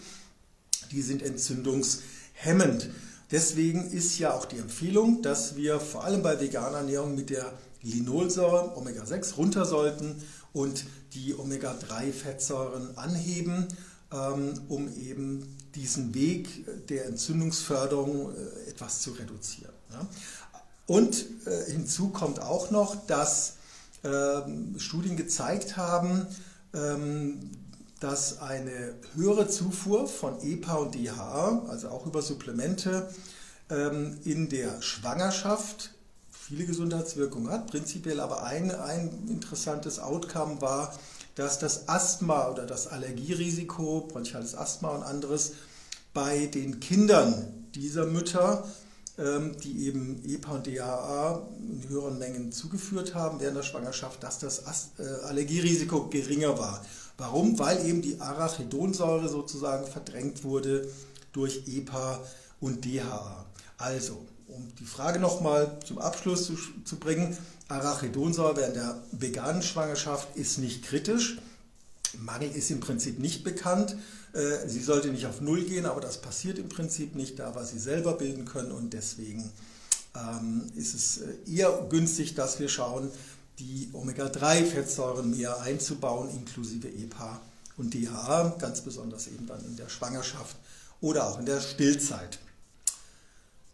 die 0.91 1.01
sind 1.01 1.21
entzündungshemmend. 1.21 2.89
Deswegen 3.31 3.89
ist 3.89 4.19
ja 4.19 4.33
auch 4.33 4.45
die 4.45 4.57
Empfehlung, 4.57 5.21
dass 5.21 5.55
wir 5.55 5.79
vor 5.79 6.03
allem 6.03 6.21
bei 6.21 6.39
veganer 6.39 6.77
Ernährung 6.77 7.15
mit 7.15 7.29
der 7.29 7.51
Linolsäure 7.81 8.77
Omega-6 8.77 9.35
runter 9.35 9.65
sollten 9.65 10.21
und 10.53 10.85
die 11.13 11.37
Omega-3-Fettsäuren 11.37 12.97
anheben, 12.97 13.67
ähm, 14.11 14.53
um 14.69 14.87
eben 14.95 15.57
diesen 15.75 16.13
Weg 16.13 16.87
der 16.87 17.05
Entzündungsförderung 17.05 18.31
äh, 18.31 18.69
etwas 18.69 19.01
zu 19.01 19.11
reduzieren. 19.11 19.73
Und 20.87 21.25
äh, 21.45 21.71
hinzu 21.71 22.09
kommt 22.09 22.39
auch 22.39 22.71
noch, 22.71 23.07
dass 23.07 23.54
Studien 24.77 25.17
gezeigt 25.17 25.77
haben, 25.77 26.27
ähm, 26.73 27.51
dass 27.99 28.39
eine 28.39 28.95
höhere 29.15 29.47
Zufuhr 29.47 30.07
von 30.07 30.41
EPA 30.41 30.75
und 30.75 30.95
DHA, 30.95 31.65
also 31.69 31.89
auch 31.89 32.05
über 32.05 32.21
Supplemente, 32.21 33.09
ähm, 33.69 34.19
in 34.25 34.49
der 34.49 34.81
Schwangerschaft 34.81 35.91
viele 36.29 36.65
Gesundheitswirkungen 36.65 37.49
hat. 37.49 37.67
Prinzipiell 37.67 38.19
aber 38.19 38.43
ein, 38.43 38.69
ein 38.69 39.27
interessantes 39.27 39.99
Outcome 39.99 40.61
war, 40.61 40.93
dass 41.35 41.59
das 41.59 41.89
Asthma 41.89 42.49
oder 42.49 42.65
das 42.65 42.87
Allergierisiko, 42.87 44.07
bronchiales 44.07 44.55
Asthma 44.55 44.89
und 44.89 45.03
anderes, 45.03 45.53
bei 46.13 46.45
den 46.45 46.79
Kindern 46.79 47.67
dieser 47.73 48.05
Mütter, 48.05 48.63
ähm, 48.63 48.84
die 49.17 49.87
eben 49.87 50.21
EPA 50.25 50.55
und 50.55 50.67
DHA 50.67 51.47
in 51.59 51.87
höheren 51.87 52.19
Mengen 52.19 52.51
zugeführt 52.51 53.15
haben 53.15 53.39
während 53.39 53.57
der 53.57 53.63
Schwangerschaft, 53.63 54.21
dass 54.23 54.39
das 54.39 54.63
äh, 54.99 55.03
Allergierisiko 55.25 56.09
geringer 56.09 56.59
war. 56.59 56.85
Warum? 57.17 57.57
Weil 57.57 57.85
eben 57.85 58.01
die 58.01 58.19
Arachidonsäure 58.19 59.29
sozusagen 59.29 59.87
verdrängt 59.87 60.43
wurde 60.43 60.89
durch 61.31 61.63
EPA 61.67 62.21
und 62.59 62.83
DHA. 62.83 63.45
Also, 63.77 64.25
um 64.47 64.67
die 64.79 64.85
Frage 64.85 65.19
nochmal 65.19 65.79
zum 65.85 65.97
Abschluss 65.97 66.45
zu, 66.45 66.57
zu 66.83 66.97
bringen, 66.97 67.37
Arachidonsäure 67.67 68.57
während 68.57 68.75
der 68.75 69.01
veganen 69.11 69.61
Schwangerschaft 69.61 70.35
ist 70.35 70.59
nicht 70.59 70.83
kritisch. 70.83 71.37
Mangel 72.19 72.51
ist 72.51 72.69
im 72.69 72.79
Prinzip 72.79 73.19
nicht 73.19 73.43
bekannt. 73.43 73.95
Äh, 74.35 74.67
sie 74.67 74.81
sollte 74.81 75.07
nicht 75.07 75.25
auf 75.25 75.39
Null 75.39 75.63
gehen, 75.63 75.85
aber 75.85 76.01
das 76.01 76.21
passiert 76.21 76.59
im 76.59 76.67
Prinzip 76.67 77.15
nicht, 77.15 77.39
da 77.39 77.55
wir 77.55 77.63
sie 77.63 77.79
selber 77.79 78.13
bilden 78.13 78.45
können 78.45 78.71
und 78.71 78.93
deswegen 78.93 79.49
ähm, 80.13 80.69
ist 80.75 80.93
es 80.93 81.19
äh, 81.19 81.49
eher 81.49 81.87
günstig, 81.89 82.35
dass 82.35 82.59
wir 82.59 82.67
schauen, 82.67 83.09
die 83.59 83.89
Omega-3-Fettsäuren 83.93 85.31
mehr 85.31 85.61
einzubauen, 85.61 86.29
inklusive 86.29 86.89
EPA 86.89 87.41
und 87.77 87.93
DHA, 87.93 88.55
ganz 88.59 88.81
besonders 88.81 89.27
eben 89.27 89.47
dann 89.47 89.63
in 89.63 89.77
der 89.77 89.87
Schwangerschaft 89.87 90.57
oder 90.99 91.27
auch 91.27 91.39
in 91.39 91.45
der 91.45 91.61
Stillzeit. 91.61 92.39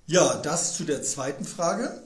Ja, 0.05 0.35
das 0.35 0.75
zu 0.75 0.83
der 0.83 1.01
zweiten 1.01 1.45
Frage. 1.45 2.03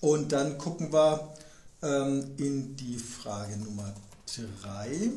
Und 0.00 0.32
dann 0.32 0.58
gucken 0.58 0.92
wir 0.92 1.34
ähm, 1.82 2.32
in 2.36 2.76
die 2.76 2.98
Frage 2.98 3.56
Nummer 3.56 3.94
3. 4.62 5.10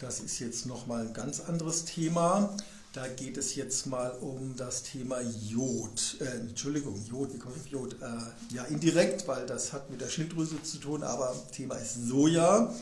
Das 0.00 0.20
ist 0.20 0.38
jetzt 0.38 0.64
nochmal 0.64 1.08
ein 1.08 1.12
ganz 1.12 1.40
anderes 1.40 1.84
Thema. 1.84 2.56
Da 2.94 3.06
geht 3.06 3.36
es 3.36 3.54
jetzt 3.54 3.86
mal 3.86 4.12
um 4.22 4.56
das 4.56 4.82
Thema 4.82 5.20
Jod. 5.20 6.16
Äh, 6.20 6.38
Entschuldigung, 6.38 6.98
Jod, 7.06 7.34
wie 7.34 7.38
komme 7.38 7.54
ich 7.56 7.60
auf 7.60 7.68
Jod? 7.68 7.96
Äh, 8.00 8.06
ja, 8.54 8.64
indirekt, 8.64 9.28
weil 9.28 9.44
das 9.44 9.74
hat 9.74 9.90
mit 9.90 10.00
der 10.00 10.08
Schilddrüse 10.08 10.62
zu 10.62 10.78
tun, 10.78 11.02
aber 11.02 11.36
Thema 11.52 11.74
ist 11.74 12.08
Soja 12.08 12.74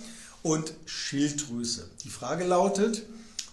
und 0.45 0.73
Schilddrüse. 0.87 1.91
Die 2.05 2.09
Frage 2.09 2.45
lautet, 2.45 3.05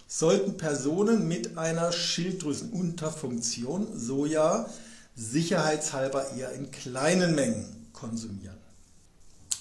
sollten 0.06 0.56
Personen 0.56 1.26
mit 1.26 1.58
einer 1.58 1.90
Schilddrüsenunterfunktion 1.90 3.98
Soja 3.98 4.70
sicherheitshalber 5.16 6.30
eher 6.36 6.52
in 6.52 6.70
kleinen 6.70 7.34
Mengen 7.34 7.88
konsumieren? 7.92 8.58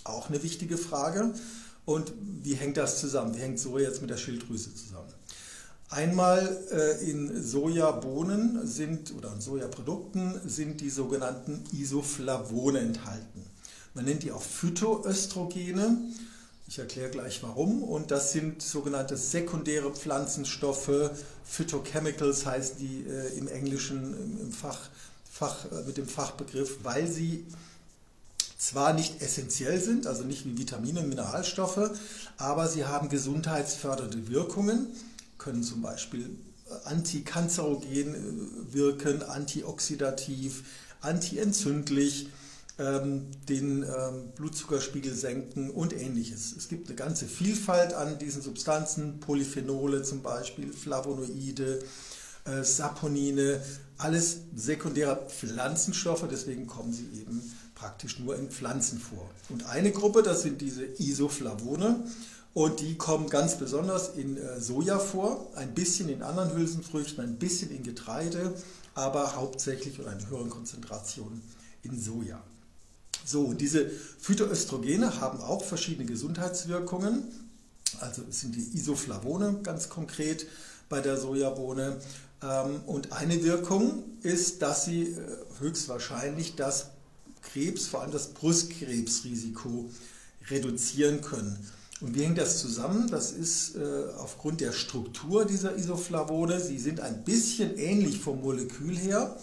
Auch 0.04 0.30
eine 0.30 0.44
wichtige 0.44 0.78
Frage. 0.78 1.34
Und 1.86 2.14
wie 2.42 2.56
hängt 2.56 2.78
das 2.78 3.00
zusammen? 3.00 3.36
Wie 3.36 3.42
hängt 3.42 3.60
Soja 3.60 3.88
jetzt 3.88 4.02
mit 4.02 4.10
der 4.10 4.18
Schilddrüse 4.18 4.74
zusammen? 4.74 5.14
Einmal 5.90 6.58
äh, 6.72 7.10
in 7.10 7.42
Sojabohnen 7.44 8.66
sind 8.66 9.14
oder 9.16 9.32
in 9.34 9.40
Sojaprodukten 9.40 10.42
sind 10.46 10.82
die 10.82 10.90
sogenannten 10.90 11.64
Isoflavone 11.72 12.80
enthalten. 12.80 13.44
Man 13.94 14.06
nennt 14.06 14.24
die 14.24 14.32
auch 14.32 14.42
Phytoöstrogene. 14.42 15.98
Ich 16.68 16.80
erkläre 16.80 17.12
gleich 17.12 17.44
warum. 17.44 17.84
Und 17.84 18.10
das 18.10 18.32
sind 18.32 18.64
sogenannte 18.64 19.16
sekundäre 19.16 19.94
Pflanzenstoffe. 19.94 21.12
Phytochemicals 21.46 22.46
heißen 22.48 22.78
die 22.80 23.06
äh, 23.08 23.38
im 23.38 23.48
Englischen 23.48 24.40
im 24.42 24.52
Fach, 24.52 24.90
Fach, 25.32 25.72
äh, 25.72 25.84
mit 25.86 25.98
dem 25.98 26.08
Fachbegriff, 26.08 26.80
weil 26.84 27.08
sie 27.08 27.46
zwar 28.66 28.94
nicht 28.94 29.22
essentiell 29.22 29.80
sind, 29.80 30.08
also 30.08 30.24
nicht 30.24 30.46
wie 30.46 30.58
Vitamine 30.58 31.02
und 31.02 31.10
Mineralstoffe, 31.10 31.92
aber 32.38 32.68
sie 32.68 32.86
haben 32.86 33.10
gesundheitsfördernde 33.10 34.28
Wirkungen, 34.28 34.88
können 35.38 35.62
zum 35.62 35.82
Beispiel 35.84 36.32
äh, 36.68 36.90
antikanzerogen 36.90 38.16
äh, 38.16 38.74
wirken, 38.74 39.22
antioxidativ, 39.22 40.64
antientzündlich, 41.02 42.30
ähm, 42.80 43.28
den 43.48 43.84
ähm, 43.84 44.32
Blutzuckerspiegel 44.36 45.14
senken 45.14 45.70
und 45.70 45.94
ähnliches. 45.94 46.56
Es 46.58 46.68
gibt 46.68 46.88
eine 46.88 46.96
ganze 46.96 47.28
Vielfalt 47.28 47.94
an 47.94 48.18
diesen 48.18 48.42
Substanzen, 48.42 49.20
Polyphenole 49.20 50.02
zum 50.02 50.24
Beispiel, 50.24 50.74
Flavonoide, 50.74 51.84
äh, 52.46 52.64
Saponine, 52.64 53.62
alles 53.98 54.40
sekundäre 54.56 55.28
Pflanzenstoffe, 55.30 56.26
deswegen 56.30 56.68
kommen 56.68 56.92
sie 56.92 57.08
eben 57.22 57.42
praktisch 57.76 58.20
nur 58.20 58.36
in 58.38 58.50
Pflanzen 58.50 59.00
vor. 59.00 59.30
Und 59.50 59.66
eine 59.68 59.92
Gruppe, 59.92 60.24
das 60.24 60.42
sind 60.42 60.62
diese 60.62 60.86
Isoflavone 60.86 62.08
und 62.54 62.80
die 62.80 62.96
kommen 62.96 63.30
ganz 63.30 63.58
besonders 63.58 64.16
in 64.16 64.38
äh, 64.38 64.60
Soja 64.60 64.98
vor, 64.98 65.52
ein 65.56 65.74
bisschen 65.76 66.10
in 66.10 66.24
anderen 66.24 66.56
Hülsenfrüchten, 66.56 67.24
ein 67.24 67.36
bisschen 67.36 67.70
in 67.70 67.84
Getreide, 67.84 68.54
aber 68.96 69.36
hauptsächlich 69.36 70.00
oder 70.00 70.14
in 70.14 70.30
höheren 70.30 70.50
Konzentrationen 70.50 71.42
in 71.84 72.02
Soja. 72.02 72.42
So, 73.26 73.54
diese 73.54 73.90
Phytoöstrogene 73.90 75.20
haben 75.20 75.42
auch 75.42 75.64
verschiedene 75.64 76.06
Gesundheitswirkungen. 76.06 77.24
Also 78.00 78.22
es 78.30 78.42
sind 78.42 78.56
die 78.56 78.78
Isoflavone 78.78 79.60
ganz 79.64 79.90
konkret 79.90 80.48
bei 80.90 81.02
der 81.02 81.18
Sojabohne. 81.18 81.98
Ähm, 82.42 82.82
und 82.86 83.12
eine 83.12 83.44
Wirkung 83.44 84.04
ist, 84.22 84.62
dass 84.62 84.86
sie 84.86 85.04
äh, 85.04 85.18
höchstwahrscheinlich 85.60 86.56
das 86.56 86.92
Krebs, 87.46 87.88
vor 87.88 88.02
allem 88.02 88.12
das 88.12 88.28
Brustkrebsrisiko 88.30 89.90
reduzieren 90.50 91.22
können. 91.22 91.58
Und 92.02 92.14
wie 92.16 92.24
hängt 92.24 92.38
das 92.38 92.60
zusammen? 92.60 93.10
Das 93.10 93.32
ist 93.32 93.76
äh, 93.76 94.06
aufgrund 94.18 94.60
der 94.62 94.74
Struktur 94.74 95.46
dieser 95.46 95.76
Isoflavone. 95.76 96.60
Sie 96.60 96.78
sind 96.78 97.00
ein 97.00 97.24
bisschen 97.24 97.78
ähnlich 97.78 98.20
vom 98.20 98.42
Molekül 98.42 98.98
her 98.98 99.38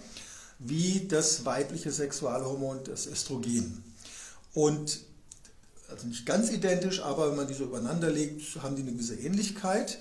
wie 0.59 1.07
das 1.09 1.45
weibliche 1.45 1.91
Sexualhormon, 1.91 2.85
das 2.85 3.07
Östrogen. 3.07 3.83
Und 4.55 5.01
also 5.91 6.07
nicht 6.07 6.25
ganz 6.25 6.51
identisch, 6.51 7.03
aber 7.03 7.31
wenn 7.31 7.37
man 7.37 7.49
die 7.49 7.55
so 7.55 7.65
übereinander 7.65 8.11
legt, 8.11 8.63
haben 8.63 8.77
die 8.77 8.83
eine 8.83 8.93
gewisse 8.93 9.17
Ähnlichkeit. 9.17 9.99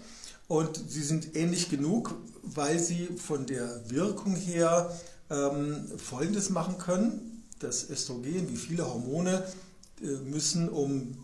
Und 0.48 0.79
sie 0.89 1.01
sind 1.01 1.36
ähnlich 1.36 1.70
genug, 1.70 2.13
weil 2.43 2.77
sie 2.77 3.08
von 3.15 3.46
der 3.46 3.89
Wirkung 3.89 4.36
her 4.36 4.96
ähm, 5.29 5.88
Folgendes 5.98 6.50
machen 6.50 6.77
können 6.77 7.30
das 7.63 7.89
Östrogen, 7.89 8.50
wie 8.50 8.58
viele 8.58 8.86
Hormone, 8.86 9.44
äh, 10.01 10.06
müssen, 10.06 10.70
um 10.70 11.15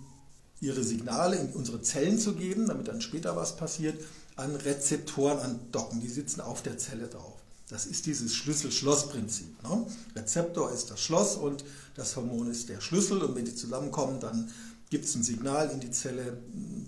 ihre 0.59 0.83
Signale 0.83 1.37
in 1.37 1.49
unsere 1.53 1.81
Zellen 1.81 2.19
zu 2.19 2.33
geben, 2.33 2.67
damit 2.67 2.87
dann 2.87 3.01
später 3.01 3.35
was 3.35 3.55
passiert, 3.55 3.99
an 4.35 4.55
Rezeptoren 4.55 5.39
andocken. 5.39 6.01
Die 6.01 6.09
sitzen 6.09 6.41
auf 6.41 6.61
der 6.61 6.77
Zelle 6.77 7.07
drauf. 7.07 7.33
Das 7.69 7.85
ist 7.85 8.05
dieses 8.05 8.33
Schlüssel-Schloss-Prinzip. 8.35 9.61
Ne? 9.63 9.85
Rezeptor 10.15 10.71
ist 10.71 10.89
das 10.89 11.01
Schloss 11.01 11.35
und 11.35 11.65
das 11.95 12.15
Hormon 12.15 12.49
ist 12.49 12.69
der 12.69 12.79
Schlüssel. 12.79 13.21
Und 13.21 13.35
wenn 13.35 13.45
die 13.45 13.55
zusammenkommen, 13.55 14.19
dann 14.19 14.49
gibt 14.89 15.05
es 15.05 15.15
ein 15.15 15.23
Signal 15.23 15.69
in 15.71 15.79
die 15.79 15.91
Zelle, 15.91 16.37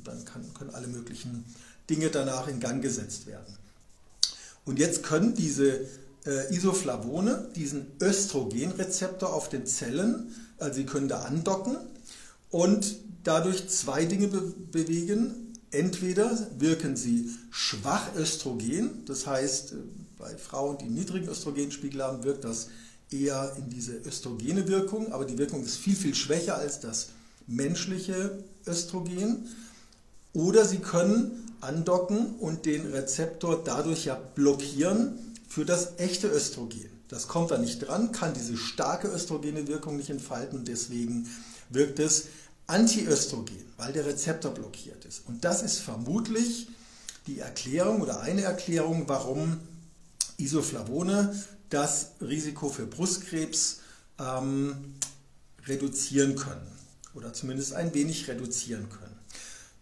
dann 0.04 0.24
kann, 0.26 0.54
können 0.54 0.74
alle 0.74 0.88
möglichen 0.88 1.44
Dinge 1.90 2.10
danach 2.10 2.48
in 2.48 2.60
Gang 2.60 2.82
gesetzt 2.82 3.28
werden. 3.28 3.58
Und 4.64 4.80
jetzt 4.80 5.04
können 5.04 5.36
diese 5.36 5.82
äh, 6.30 6.54
Isoflavone 6.54 7.50
diesen 7.56 7.88
Östrogenrezeptor 8.00 9.34
auf 9.34 9.50
den 9.50 9.66
Zellen, 9.66 10.34
also 10.60 10.76
sie 10.76 10.86
können 10.86 11.08
da 11.08 11.22
andocken 11.22 11.78
und 12.52 12.98
dadurch 13.24 13.68
zwei 13.70 14.06
Dinge 14.06 14.28
be 14.28 14.54
bewegen. 14.72 15.46
Entweder 15.72 16.48
wirken 16.58 16.96
sie 16.96 17.30
schwach 17.52 18.16
Östrogen, 18.16 19.06
das 19.06 19.28
heißt, 19.28 19.74
äh, 19.74 19.76
bei 20.18 20.36
Frauen, 20.38 20.78
die 20.78 20.86
einen 20.86 20.96
niedrigen 20.96 21.28
Östrogenspiegel 21.28 22.04
haben, 22.04 22.24
wirkt 22.24 22.44
das 22.44 22.68
eher 23.12 23.56
in 23.58 23.70
diese 23.70 23.94
östrogene 24.06 24.68
Wirkung, 24.68 25.12
aber 25.14 25.26
die 25.26 25.38
Wirkung 25.38 25.64
ist 25.64 25.78
viel, 25.78 25.96
viel 25.96 26.14
schwächer 26.14 26.58
als 26.58 26.80
das 26.80 27.10
menschliche 27.48 28.44
Östrogen. 28.68 29.48
Oder 30.34 30.66
sie 30.66 30.78
können 30.78 31.46
andocken 31.62 32.36
und 32.40 32.66
den 32.66 32.86
Rezeptor 32.86 33.64
dadurch 33.64 34.06
ja 34.06 34.16
blockieren 34.36 35.29
für 35.50 35.66
das 35.66 35.98
echte 35.98 36.28
Östrogen. 36.28 36.90
Das 37.10 37.28
kommt 37.28 37.52
da 37.52 37.58
nicht 37.58 37.80
dran, 37.80 38.12
kann 38.12 38.34
diese 38.34 38.56
starke 38.56 39.08
östrogene 39.08 39.68
Wirkung 39.68 39.98
nicht 39.98 40.12
entfalten 40.12 40.64
deswegen 40.64 41.28
wirkt 41.70 42.00
es 42.00 42.28
antiöstrogen, 42.68 43.66
weil 43.78 43.92
der 43.92 44.06
Rezeptor 44.06 44.52
blockiert 44.54 45.06
ist. 45.06 45.28
Und 45.28 45.44
das 45.44 45.64
ist 45.64 45.80
vermutlich 45.80 46.68
die 47.26 47.40
Erklärung 47.40 48.02
oder 48.02 48.22
eine 48.22 48.44
Erklärung, 48.44 49.06
warum 49.08 49.60
Isoflavone 50.38 51.36
das 51.70 52.12
Risiko 52.22 52.70
für 52.70 52.86
Brustkrebs 52.86 53.80
ähm, 54.20 54.96
reduzieren 55.66 56.36
können 56.36 56.68
oder 57.16 57.34
zumindest 57.34 57.74
ein 57.74 57.94
wenig 57.94 58.28
reduzieren 58.28 58.88
können. 58.90 59.18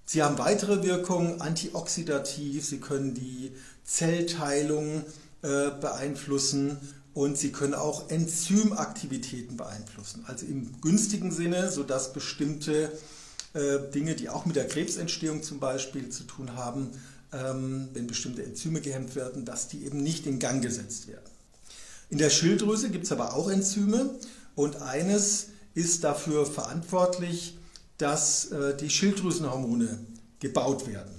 Sie 0.05 0.23
haben 0.23 0.37
weitere 0.37 0.83
Wirkungen, 0.83 1.41
antioxidativ, 1.41 2.65
sie 2.65 2.79
können 2.79 3.13
die 3.13 3.51
Zellteilung 3.83 5.03
äh, 5.41 5.71
beeinflussen 5.79 6.77
und 7.13 7.37
sie 7.37 7.51
können 7.51 7.73
auch 7.73 8.09
Enzymaktivitäten 8.09 9.57
beeinflussen. 9.57 10.23
Also 10.27 10.45
im 10.45 10.79
günstigen 10.81 11.31
Sinne, 11.31 11.71
sodass 11.71 12.13
bestimmte 12.13 12.91
äh, 13.53 13.79
Dinge, 13.93 14.15
die 14.15 14.29
auch 14.29 14.45
mit 14.45 14.55
der 14.55 14.67
Krebsentstehung 14.67 15.41
zum 15.41 15.59
Beispiel 15.59 16.09
zu 16.09 16.23
tun 16.25 16.55
haben, 16.55 16.91
ähm, 17.33 17.89
wenn 17.93 18.07
bestimmte 18.07 18.43
Enzyme 18.43 18.81
gehemmt 18.81 19.15
werden, 19.15 19.45
dass 19.45 19.67
die 19.67 19.85
eben 19.85 20.01
nicht 20.01 20.27
in 20.27 20.39
Gang 20.39 20.61
gesetzt 20.61 21.07
werden. 21.07 21.29
In 22.09 22.19
der 22.19 22.29
Schilddrüse 22.29 22.89
gibt 22.89 23.05
es 23.05 23.11
aber 23.11 23.33
auch 23.33 23.49
Enzyme 23.49 24.11
und 24.55 24.81
eines 24.81 25.47
ist 25.73 26.03
dafür 26.03 26.45
verantwortlich, 26.45 27.57
dass 27.97 28.51
äh, 28.51 28.77
die 28.77 28.89
Schilddrüsenhormone 28.89 29.99
gebaut 30.39 30.87
werden. 30.87 31.16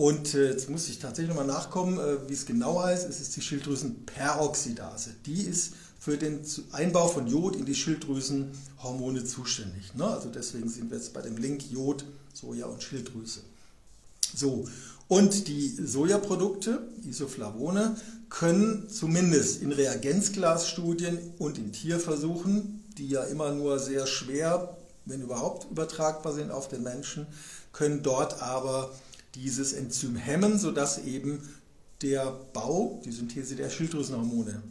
Und 0.00 0.32
äh, 0.32 0.48
jetzt 0.48 0.70
muss 0.70 0.88
ich 0.88 0.98
tatsächlich 0.98 1.28
nochmal 1.28 1.46
nachkommen, 1.46 1.98
äh, 1.98 2.26
wie 2.26 2.32
es 2.32 2.46
genau 2.46 2.82
heißt. 2.82 3.06
Es 3.06 3.20
ist 3.20 3.36
die 3.36 3.42
Schilddrüsenperoxidase. 3.42 5.10
Die 5.26 5.42
ist 5.42 5.74
für 5.98 6.16
den 6.16 6.40
Einbau 6.72 7.06
von 7.06 7.26
Jod 7.26 7.54
in 7.54 7.66
die 7.66 7.74
Schilddrüsenhormone 7.74 9.26
zuständig. 9.26 9.94
Ne? 9.94 10.06
Also 10.06 10.30
deswegen 10.30 10.70
sind 10.70 10.90
wir 10.90 10.96
jetzt 10.96 11.12
bei 11.12 11.20
dem 11.20 11.36
Link 11.36 11.70
Jod, 11.70 12.06
Soja 12.32 12.64
und 12.64 12.82
Schilddrüse. 12.82 13.40
So, 14.34 14.66
und 15.08 15.48
die 15.48 15.68
Sojaprodukte, 15.68 16.80
Isoflavone, 17.06 17.94
können 18.30 18.88
zumindest 18.88 19.60
in 19.60 19.70
Reagenzglasstudien 19.70 21.18
und 21.36 21.58
in 21.58 21.72
Tierversuchen, 21.72 22.84
die 22.96 23.10
ja 23.10 23.24
immer 23.24 23.52
nur 23.52 23.78
sehr 23.78 24.06
schwer, 24.06 24.78
wenn 25.04 25.20
überhaupt 25.20 25.70
übertragbar 25.70 26.32
sind 26.32 26.50
auf 26.50 26.68
den 26.68 26.82
Menschen, 26.82 27.26
können 27.74 28.02
dort 28.02 28.40
aber 28.40 28.90
dieses 29.34 29.72
Enzym 29.72 30.16
hemmen, 30.16 30.58
sodass 30.58 30.98
eben 31.04 31.48
der 32.02 32.32
Bau, 32.52 33.00
die 33.04 33.12
Synthese 33.12 33.56
der 33.56 33.70
Schilddrüsenhormone 33.70 34.62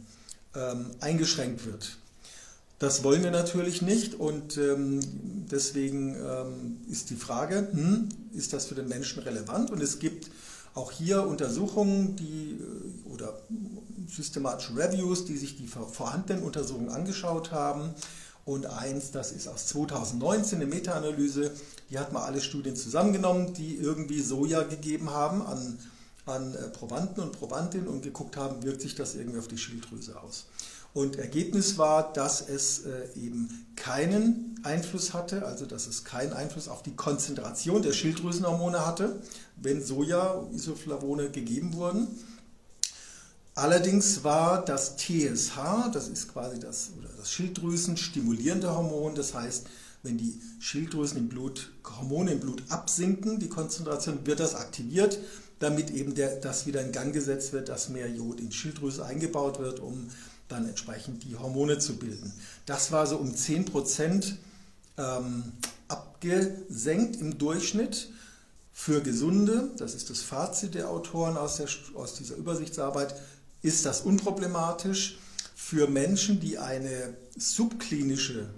ähm, 0.54 0.86
eingeschränkt 1.00 1.64
wird. 1.66 1.96
Das 2.78 3.04
wollen 3.04 3.22
wir 3.22 3.30
natürlich 3.30 3.82
nicht 3.82 4.14
und 4.14 4.56
ähm, 4.56 5.00
deswegen 5.50 6.16
ähm, 6.16 6.78
ist 6.90 7.10
die 7.10 7.16
Frage, 7.16 7.68
hm, 7.70 8.08
ist 8.32 8.54
das 8.54 8.66
für 8.66 8.74
den 8.74 8.88
Menschen 8.88 9.22
relevant? 9.22 9.70
Und 9.70 9.82
es 9.82 9.98
gibt 9.98 10.30
auch 10.72 10.90
hier 10.90 11.26
Untersuchungen, 11.26 12.16
die 12.16 12.58
äh, 12.58 13.12
oder 13.12 13.38
systematische 14.08 14.76
Reviews, 14.76 15.26
die 15.26 15.36
sich 15.36 15.56
die 15.56 15.66
vorhandenen 15.66 16.42
Untersuchungen 16.42 16.88
angeschaut 16.88 17.52
haben. 17.52 17.90
Und 18.50 18.66
eins, 18.66 19.12
das 19.12 19.30
ist 19.30 19.46
aus 19.46 19.68
2019 19.68 20.60
eine 20.60 20.66
Meta-Analyse, 20.66 21.52
die 21.88 22.00
hat 22.00 22.12
mal 22.12 22.24
alle 22.24 22.40
Studien 22.40 22.74
zusammengenommen, 22.74 23.54
die 23.54 23.76
irgendwie 23.76 24.20
Soja 24.20 24.64
gegeben 24.64 25.10
haben 25.10 25.40
an, 25.42 25.78
an 26.26 26.56
äh, 26.56 26.68
Probanden 26.70 27.22
und 27.22 27.30
Probandinnen 27.30 27.86
und 27.86 28.02
geguckt 28.02 28.36
haben, 28.36 28.64
wirkt 28.64 28.80
sich 28.80 28.96
das 28.96 29.14
irgendwie 29.14 29.38
auf 29.38 29.46
die 29.46 29.56
Schilddrüse 29.56 30.20
aus. 30.20 30.46
Und 30.94 31.14
Ergebnis 31.14 31.78
war, 31.78 32.12
dass 32.12 32.40
es 32.40 32.86
äh, 32.86 33.16
eben 33.16 33.68
keinen 33.76 34.58
Einfluss 34.64 35.14
hatte, 35.14 35.46
also 35.46 35.64
dass 35.64 35.86
es 35.86 36.02
keinen 36.02 36.32
Einfluss 36.32 36.66
auf 36.66 36.82
die 36.82 36.96
Konzentration 36.96 37.82
der 37.82 37.92
Schilddrüsenhormone 37.92 38.84
hatte, 38.84 39.22
wenn 39.62 39.80
Soja, 39.80 40.44
Isoflavone 40.52 41.30
gegeben 41.30 41.74
wurden. 41.74 42.08
Allerdings 43.54 44.24
war 44.24 44.64
das 44.64 44.96
TSH, 44.96 45.90
das 45.92 46.08
ist 46.08 46.32
quasi 46.32 46.58
das, 46.58 46.90
oder 46.98 47.09
das 47.20 47.30
Schilddrüsen-stimulierende 47.32 48.74
Hormon, 48.74 49.14
das 49.14 49.34
heißt, 49.34 49.66
wenn 50.02 50.16
die 50.16 50.40
Schilddrüsen 50.58 51.18
im 51.18 51.28
Blut, 51.28 51.70
Hormone 51.84 52.32
im 52.32 52.40
Blut 52.40 52.62
absinken, 52.70 53.38
die 53.38 53.48
Konzentration, 53.48 54.24
wird 54.24 54.40
das 54.40 54.54
aktiviert, 54.54 55.18
damit 55.58 55.90
eben 55.90 56.14
der, 56.14 56.36
das 56.36 56.66
wieder 56.66 56.80
in 56.80 56.92
Gang 56.92 57.12
gesetzt 57.12 57.52
wird, 57.52 57.68
dass 57.68 57.90
mehr 57.90 58.08
Jod 58.08 58.40
in 58.40 58.50
Schilddrüse 58.50 59.04
eingebaut 59.04 59.58
wird, 59.58 59.80
um 59.80 60.08
dann 60.48 60.66
entsprechend 60.66 61.24
die 61.24 61.36
Hormone 61.36 61.78
zu 61.78 61.96
bilden. 61.96 62.32
Das 62.64 62.90
war 62.90 63.06
so 63.06 63.18
um 63.18 63.36
10 63.36 63.66
Prozent 63.66 64.38
ähm, 64.96 65.44
abgesenkt 65.88 67.20
im 67.20 67.36
Durchschnitt 67.36 68.08
für 68.72 69.02
Gesunde. 69.02 69.70
Das 69.76 69.94
ist 69.94 70.08
das 70.08 70.22
Fazit 70.22 70.74
der 70.74 70.88
Autoren 70.88 71.36
aus, 71.36 71.56
der, 71.56 71.68
aus 71.94 72.14
dieser 72.14 72.36
Übersichtsarbeit. 72.36 73.14
Ist 73.60 73.84
das 73.84 74.00
unproblematisch 74.00 75.18
für 75.70 75.86
Menschen, 75.86 76.40
die 76.40 76.58
eine 76.58 77.14
subklinische 77.38 78.50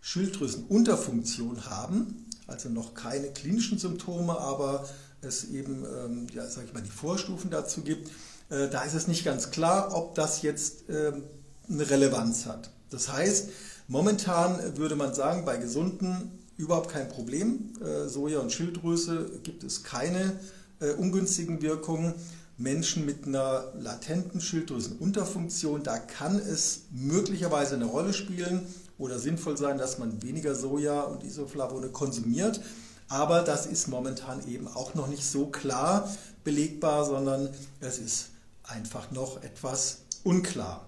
Schilddrüsenunterfunktion 0.00 1.66
haben, 1.66 2.26
also 2.48 2.68
noch 2.68 2.94
keine 2.94 3.28
klinischen 3.28 3.78
Symptome, 3.78 4.36
aber 4.36 4.88
es 5.20 5.50
eben, 5.50 5.84
ähm, 5.84 6.26
ja, 6.34 6.48
sag 6.48 6.64
ich 6.64 6.74
mal, 6.74 6.82
die 6.82 6.90
Vorstufen 6.90 7.48
dazu 7.52 7.82
gibt, 7.82 8.08
äh, 8.50 8.68
da 8.68 8.82
ist 8.82 8.94
es 8.94 9.06
nicht 9.06 9.24
ganz 9.24 9.52
klar, 9.52 9.94
ob 9.94 10.16
das 10.16 10.42
jetzt 10.42 10.86
ähm, 10.88 11.22
eine 11.70 11.88
Relevanz 11.88 12.46
hat. 12.46 12.70
Das 12.90 13.12
heißt, 13.12 13.50
momentan 13.86 14.76
würde 14.76 14.96
man 14.96 15.14
sagen, 15.14 15.44
bei 15.44 15.58
Gesunden 15.58 16.40
überhaupt 16.56 16.90
kein 16.90 17.08
Problem. 17.08 17.72
Äh, 17.80 18.08
Soja 18.08 18.40
und 18.40 18.50
Schilddrüse 18.50 19.30
gibt 19.44 19.62
es 19.62 19.84
keine 19.84 20.40
äh, 20.80 20.90
ungünstigen 20.90 21.62
Wirkungen. 21.62 22.14
Menschen 22.58 23.06
mit 23.06 23.26
einer 23.26 23.72
latenten 23.78 24.40
Schilddrüsenunterfunktion, 24.40 25.84
da 25.84 25.98
kann 25.98 26.38
es 26.38 26.82
möglicherweise 26.90 27.76
eine 27.76 27.84
Rolle 27.84 28.12
spielen 28.12 28.66
oder 28.98 29.18
sinnvoll 29.20 29.56
sein, 29.56 29.78
dass 29.78 29.98
man 29.98 30.22
weniger 30.22 30.56
Soja 30.56 31.02
und 31.02 31.22
Isoflavone 31.22 31.88
konsumiert. 31.88 32.60
Aber 33.08 33.42
das 33.42 33.66
ist 33.66 33.86
momentan 33.86 34.46
eben 34.48 34.66
auch 34.66 34.94
noch 34.94 35.06
nicht 35.06 35.24
so 35.24 35.46
klar 35.46 36.12
belegbar, 36.44 37.06
sondern 37.06 37.48
es 37.80 37.98
ist 37.98 38.26
einfach 38.64 39.10
noch 39.12 39.42
etwas 39.42 39.98
unklar. 40.24 40.84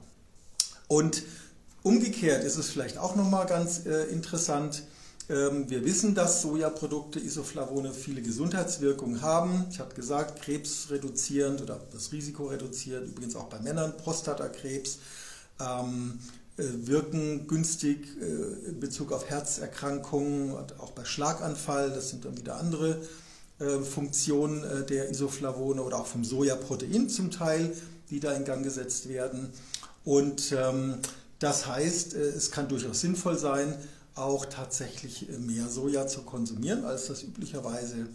Und 0.89 1.23
umgekehrt 1.85 2.45
ist 2.45 2.57
es 2.57 2.69
vielleicht 2.69 2.99
auch 2.99 3.15
nochmal 3.15 3.47
ganz 3.47 3.87
äh, 3.87 4.05
interessant. 4.07 4.83
Ähm, 5.31 5.71
wir 5.71 5.85
wissen, 5.85 6.15
dass 6.15 6.43
Sojaprodukte, 6.43 7.21
Isoflavone 7.21 7.93
viele 7.93 8.21
Gesundheitswirkungen 8.21 9.23
haben. 9.23 9.67
Ich 9.71 9.79
habe 9.79 9.95
gesagt, 9.95 10.43
krebsreduzierend 10.43 11.63
oder 11.63 11.81
das 11.93 12.11
Risiko 12.11 12.47
reduziert, 12.47 13.07
übrigens 13.07 13.37
auch 13.37 13.45
bei 13.45 13.61
Männern, 13.61 13.97
Prostatakrebs. 13.97 14.99
Ähm, 15.61 16.19
äh, 16.61 16.87
wirken 16.87 17.47
günstig 17.47 18.09
äh, 18.21 18.71
in 18.71 18.81
Bezug 18.81 19.13
auf 19.13 19.31
Herzerkrankungen, 19.31 20.57
auch 20.79 20.91
bei 20.91 21.05
Schlaganfall. 21.05 21.91
Das 21.91 22.11
sind 22.11 22.25
dann 22.25 22.37
wieder 22.37 22.57
andere 22.57 23.01
äh, 23.61 23.79
Funktionen 23.79 24.87
der 24.89 25.11
Isoflavone 25.11 25.83
oder 25.83 25.99
auch 25.99 26.07
vom 26.07 26.25
Sojaprotein 26.25 27.09
zum 27.09 27.31
Teil, 27.31 27.73
die 28.11 28.19
da 28.19 28.33
in 28.33 28.45
Gang 28.45 28.65
gesetzt 28.65 29.09
werden. 29.09 29.51
Und 30.05 30.53
ähm, 30.53 30.97
das 31.39 31.67
heißt, 31.67 32.15
es 32.15 32.51
kann 32.51 32.69
durchaus 32.69 33.01
sinnvoll 33.01 33.39
sein, 33.39 33.75
auch 34.21 34.47
tatsächlich 34.47 35.29
mehr 35.39 35.69
Soja 35.69 36.07
zu 36.07 36.23
konsumieren, 36.23 36.85
als 36.85 37.07
das 37.07 37.23
üblicherweise 37.23 38.07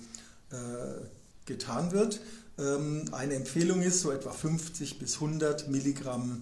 getan 1.46 1.91
wird. 1.91 2.22
Ähm, 2.58 3.06
eine 3.12 3.36
Empfehlung 3.36 3.82
ist 3.82 4.02
so 4.02 4.12
etwa 4.12 4.32
50 4.32 5.00
bis 5.00 5.15
100 5.15 5.70
Milligramm 5.70 6.41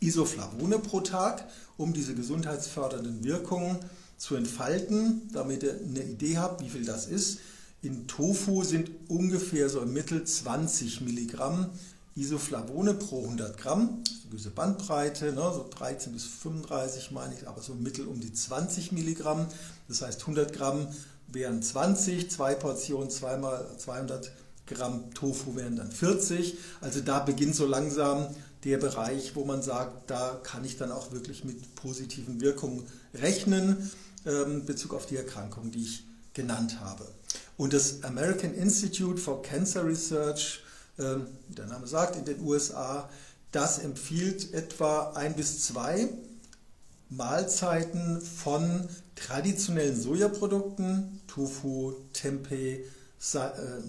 Isoflavone 0.00 0.78
pro 0.78 1.00
Tag, 1.00 1.46
um 1.76 1.92
diese 1.92 2.14
gesundheitsfördernden 2.14 3.22
Wirkungen 3.24 3.78
zu 4.16 4.34
entfalten, 4.34 5.28
damit 5.32 5.62
ihr 5.62 5.74
eine 5.74 6.02
Idee 6.02 6.38
habt, 6.38 6.62
wie 6.62 6.68
viel 6.68 6.84
das 6.84 7.06
ist. 7.06 7.38
In 7.82 8.06
Tofu 8.06 8.62
sind 8.64 8.90
ungefähr 9.08 9.68
so 9.70 9.80
im 9.80 9.92
Mittel 9.92 10.24
20 10.24 11.00
Milligramm 11.02 11.70
Isoflavone 12.20 12.94
pro 12.94 13.24
100 13.24 13.56
Gramm, 13.56 14.02
diese 14.32 14.50
Bandbreite, 14.50 15.32
ne, 15.32 15.52
so 15.54 15.68
13 15.68 16.12
bis 16.12 16.24
35 16.24 17.10
meine 17.10 17.34
ich, 17.34 17.48
aber 17.48 17.62
so 17.62 17.72
im 17.72 17.82
Mittel 17.82 18.06
um 18.06 18.20
die 18.20 18.32
20 18.32 18.92
Milligramm. 18.92 19.46
Das 19.88 20.02
heißt 20.02 20.20
100 20.20 20.52
Gramm 20.52 20.88
wären 21.28 21.62
20, 21.62 22.30
zwei 22.30 22.54
Portionen, 22.54 23.10
zweimal 23.10 23.66
200 23.78 24.30
Gramm 24.66 25.12
Tofu 25.14 25.56
wären 25.56 25.76
dann 25.76 25.90
40. 25.90 26.58
Also 26.80 27.00
da 27.00 27.20
beginnt 27.20 27.56
so 27.56 27.66
langsam 27.66 28.28
der 28.64 28.78
Bereich, 28.78 29.34
wo 29.34 29.44
man 29.44 29.62
sagt, 29.62 30.10
da 30.10 30.38
kann 30.42 30.64
ich 30.64 30.76
dann 30.76 30.92
auch 30.92 31.12
wirklich 31.12 31.44
mit 31.44 31.74
positiven 31.74 32.40
Wirkungen 32.40 32.86
rechnen, 33.14 33.90
ähm, 34.26 34.66
Bezug 34.66 34.94
auf 34.94 35.06
die 35.06 35.16
Erkrankung, 35.16 35.70
die 35.70 35.82
ich 35.82 36.04
genannt 36.34 36.80
habe. 36.80 37.06
Und 37.56 37.72
das 37.72 38.04
American 38.04 38.54
Institute 38.54 39.20
for 39.20 39.42
Cancer 39.42 39.84
Research, 39.84 40.60
wie 41.48 41.54
der 41.54 41.66
Name 41.66 41.86
sagt, 41.86 42.16
in 42.16 42.24
den 42.24 42.40
USA, 42.42 43.08
das 43.52 43.78
empfiehlt 43.78 44.54
etwa 44.54 45.12
ein 45.12 45.34
bis 45.34 45.64
zwei 45.64 46.08
Mahlzeiten 47.08 48.20
von 48.20 48.88
traditionellen 49.16 50.00
Sojaprodukten, 50.00 51.20
Tofu, 51.26 51.94
Tempeh, 52.12 52.84
äh, 53.34 53.48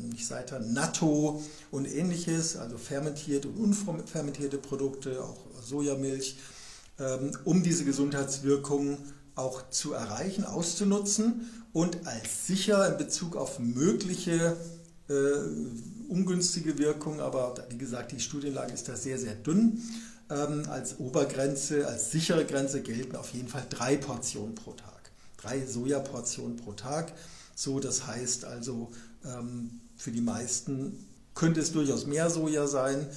nicht 0.10 0.26
Seitan, 0.28 0.74
Natto 0.74 1.42
und 1.70 1.86
ähnliches, 1.86 2.58
also 2.58 2.78
fermentierte 2.78 3.48
und 3.48 3.80
unfermentierte 3.88 4.58
Produkte, 4.58 5.24
auch 5.24 5.38
Sojamilch, 5.64 6.38
ähm, 7.00 7.32
um 7.46 7.64
diese 7.64 7.86
Gesundheitswirkung 7.86 8.98
auch 9.36 9.70
zu 9.70 9.94
erreichen, 9.94 10.44
auszunutzen 10.44 11.50
und 11.72 12.06
als 12.06 12.48
sicher 12.48 12.92
in 12.92 12.98
Bezug 12.98 13.38
auf 13.38 13.60
mögliche 13.60 14.58
äh, 15.08 15.14
ungünstige 16.12 16.78
Wirkungen, 16.78 17.22
aber 17.22 17.56
wie 17.70 17.78
gesagt, 17.78 18.12
die 18.12 18.20
Studienlage 18.20 18.74
ist 18.74 18.88
da 18.90 18.96
sehr, 18.96 19.18
sehr 19.18 19.34
dünn. 19.34 19.82
Ähm, 20.30 20.64
als 20.70 21.00
Obergrenze, 21.00 21.88
als 21.88 22.12
sichere 22.12 22.46
Grenze 22.46 22.82
gelten 22.82 23.16
auf 23.16 23.34
jeden 23.34 23.48
Fall 23.48 23.66
drei 23.70 23.98
Portionen 23.98 24.56
pro 24.56 24.74
Tag. 24.74 25.12
Drei 25.38 25.66
Sojaportionen 25.66 26.58
pro 26.58 26.74
Tag. 26.74 27.14
So, 27.56 27.80
das 27.80 28.08
heißt 28.08 28.46
also, 28.46 28.92
ähm, 29.26 29.82
für 29.98 30.12
die 30.12 30.22
meisten 30.22 31.06
könnte 31.34 31.62
es 31.62 31.72
durchaus 31.72 32.06
mehr 32.06 32.30
Soja 32.30 32.68
sein, 32.68 33.08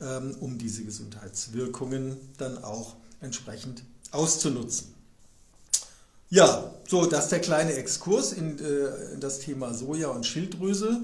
ähm, 0.00 0.36
um 0.40 0.58
diese 0.58 0.84
Gesundheitswirkungen 0.84 2.16
dann 2.38 2.62
auch 2.62 2.96
entsprechend 3.20 3.82
auszunutzen. 4.10 4.94
Ja, 6.30 6.72
so, 6.88 7.06
das 7.06 7.24
ist 7.24 7.32
der 7.32 7.40
kleine 7.40 7.74
Exkurs 7.74 8.32
in, 8.32 8.58
äh, 8.58 9.12
in 9.14 9.20
das 9.20 9.40
Thema 9.40 9.72
Soja 9.72 10.08
und 10.08 10.26
Schilddrüse. 10.26 11.02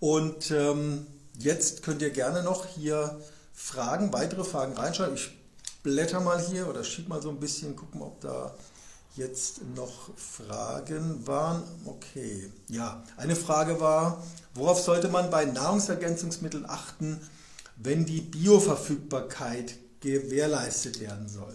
Und 0.00 0.50
ähm, 0.50 1.06
jetzt 1.38 1.82
könnt 1.82 2.02
ihr 2.02 2.10
gerne 2.10 2.42
noch 2.42 2.66
hier 2.66 3.20
Fragen, 3.52 4.12
weitere 4.12 4.44
Fragen 4.44 4.72
reinschreiben. 4.72 5.14
Ich 5.14 5.30
blätter 5.82 6.20
mal 6.20 6.40
hier 6.40 6.68
oder 6.68 6.82
schieb 6.82 7.08
mal 7.08 7.22
so 7.22 7.28
ein 7.28 7.38
bisschen, 7.38 7.76
gucken, 7.76 8.02
ob 8.02 8.20
da 8.20 8.54
jetzt 9.16 9.60
noch 9.76 10.10
Fragen 10.16 11.26
waren. 11.26 11.62
Okay, 11.84 12.50
ja, 12.68 13.02
eine 13.16 13.36
Frage 13.36 13.80
war, 13.80 14.22
worauf 14.54 14.80
sollte 14.80 15.08
man 15.08 15.30
bei 15.30 15.44
Nahrungsergänzungsmitteln 15.44 16.68
achten, 16.68 17.20
wenn 17.76 18.06
die 18.06 18.20
Bioverfügbarkeit 18.20 19.74
gewährleistet 20.00 21.00
werden 21.00 21.28
soll? 21.28 21.54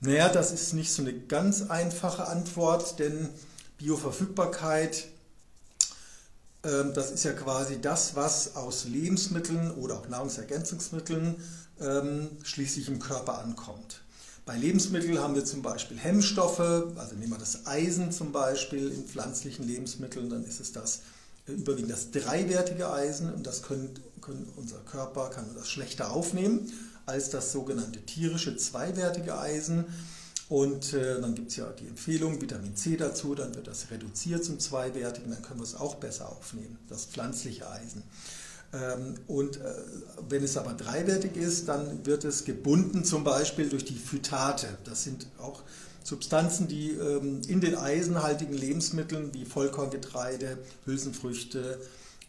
Naja, 0.00 0.28
das 0.28 0.52
ist 0.52 0.74
nicht 0.74 0.92
so 0.92 1.00
eine 1.00 1.14
ganz 1.14 1.70
einfache 1.70 2.26
Antwort, 2.26 2.98
denn 2.98 3.30
Bioverfügbarkeit, 3.78 5.06
das 6.64 7.10
ist 7.10 7.24
ja 7.24 7.32
quasi 7.32 7.80
das, 7.80 8.16
was 8.16 8.56
aus 8.56 8.84
Lebensmitteln 8.84 9.70
oder 9.72 9.96
auch 9.96 10.08
Nahrungsergänzungsmitteln 10.08 11.36
ähm, 11.80 12.30
schließlich 12.42 12.88
im 12.88 12.98
Körper 12.98 13.38
ankommt. 13.38 14.00
Bei 14.46 14.56
Lebensmitteln 14.56 15.18
haben 15.18 15.34
wir 15.34 15.44
zum 15.44 15.62
Beispiel 15.62 15.98
Hemmstoffe, 15.98 16.60
also 16.60 17.14
nehmen 17.16 17.32
wir 17.32 17.38
das 17.38 17.66
Eisen 17.66 18.12
zum 18.12 18.32
Beispiel 18.32 18.90
in 18.90 19.06
pflanzlichen 19.06 19.66
Lebensmitteln, 19.66 20.28
dann 20.28 20.44
ist 20.44 20.60
es 20.60 20.72
das 20.72 21.00
äh, 21.46 21.52
überwiegend 21.52 21.90
das 21.90 22.10
dreiwertige 22.10 22.90
Eisen 22.90 23.32
und 23.32 23.46
das 23.46 23.62
können, 23.62 23.94
können 24.20 24.50
unser 24.56 24.78
Körper 24.78 25.30
kann 25.30 25.46
das 25.54 25.70
schlechter 25.70 26.12
aufnehmen 26.12 26.72
als 27.06 27.30
das 27.30 27.52
sogenannte 27.52 28.00
tierische 28.00 28.56
zweiwertige 28.56 29.38
Eisen. 29.38 29.84
Und 30.48 30.92
äh, 30.92 31.20
dann 31.20 31.34
gibt 31.34 31.50
es 31.50 31.56
ja 31.56 31.70
die 31.72 31.86
Empfehlung, 31.86 32.40
Vitamin 32.40 32.76
C 32.76 32.96
dazu, 32.96 33.34
dann 33.34 33.54
wird 33.54 33.66
das 33.66 33.90
reduziert 33.90 34.44
zum 34.44 34.58
zweiwertigen, 34.58 35.30
dann 35.30 35.42
können 35.42 35.60
wir 35.60 35.64
es 35.64 35.74
auch 35.74 35.94
besser 35.94 36.28
aufnehmen, 36.28 36.78
das 36.88 37.06
pflanzliche 37.06 37.70
Eisen. 37.70 38.02
Ähm, 38.74 39.14
und 39.26 39.56
äh, 39.56 39.74
wenn 40.28 40.44
es 40.44 40.56
aber 40.56 40.74
dreiwertig 40.74 41.36
ist, 41.36 41.68
dann 41.68 42.04
wird 42.04 42.24
es 42.24 42.44
gebunden 42.44 43.04
zum 43.04 43.24
Beispiel 43.24 43.68
durch 43.68 43.84
die 43.84 43.94
Phytate. 43.94 44.68
Das 44.84 45.04
sind 45.04 45.26
auch 45.38 45.62
Substanzen, 46.02 46.68
die 46.68 46.90
ähm, 46.90 47.40
in 47.48 47.62
den 47.62 47.76
eisenhaltigen 47.76 48.54
Lebensmitteln 48.54 49.32
wie 49.32 49.46
Vollkorngetreide, 49.46 50.58
Hülsenfrüchte, 50.84 51.80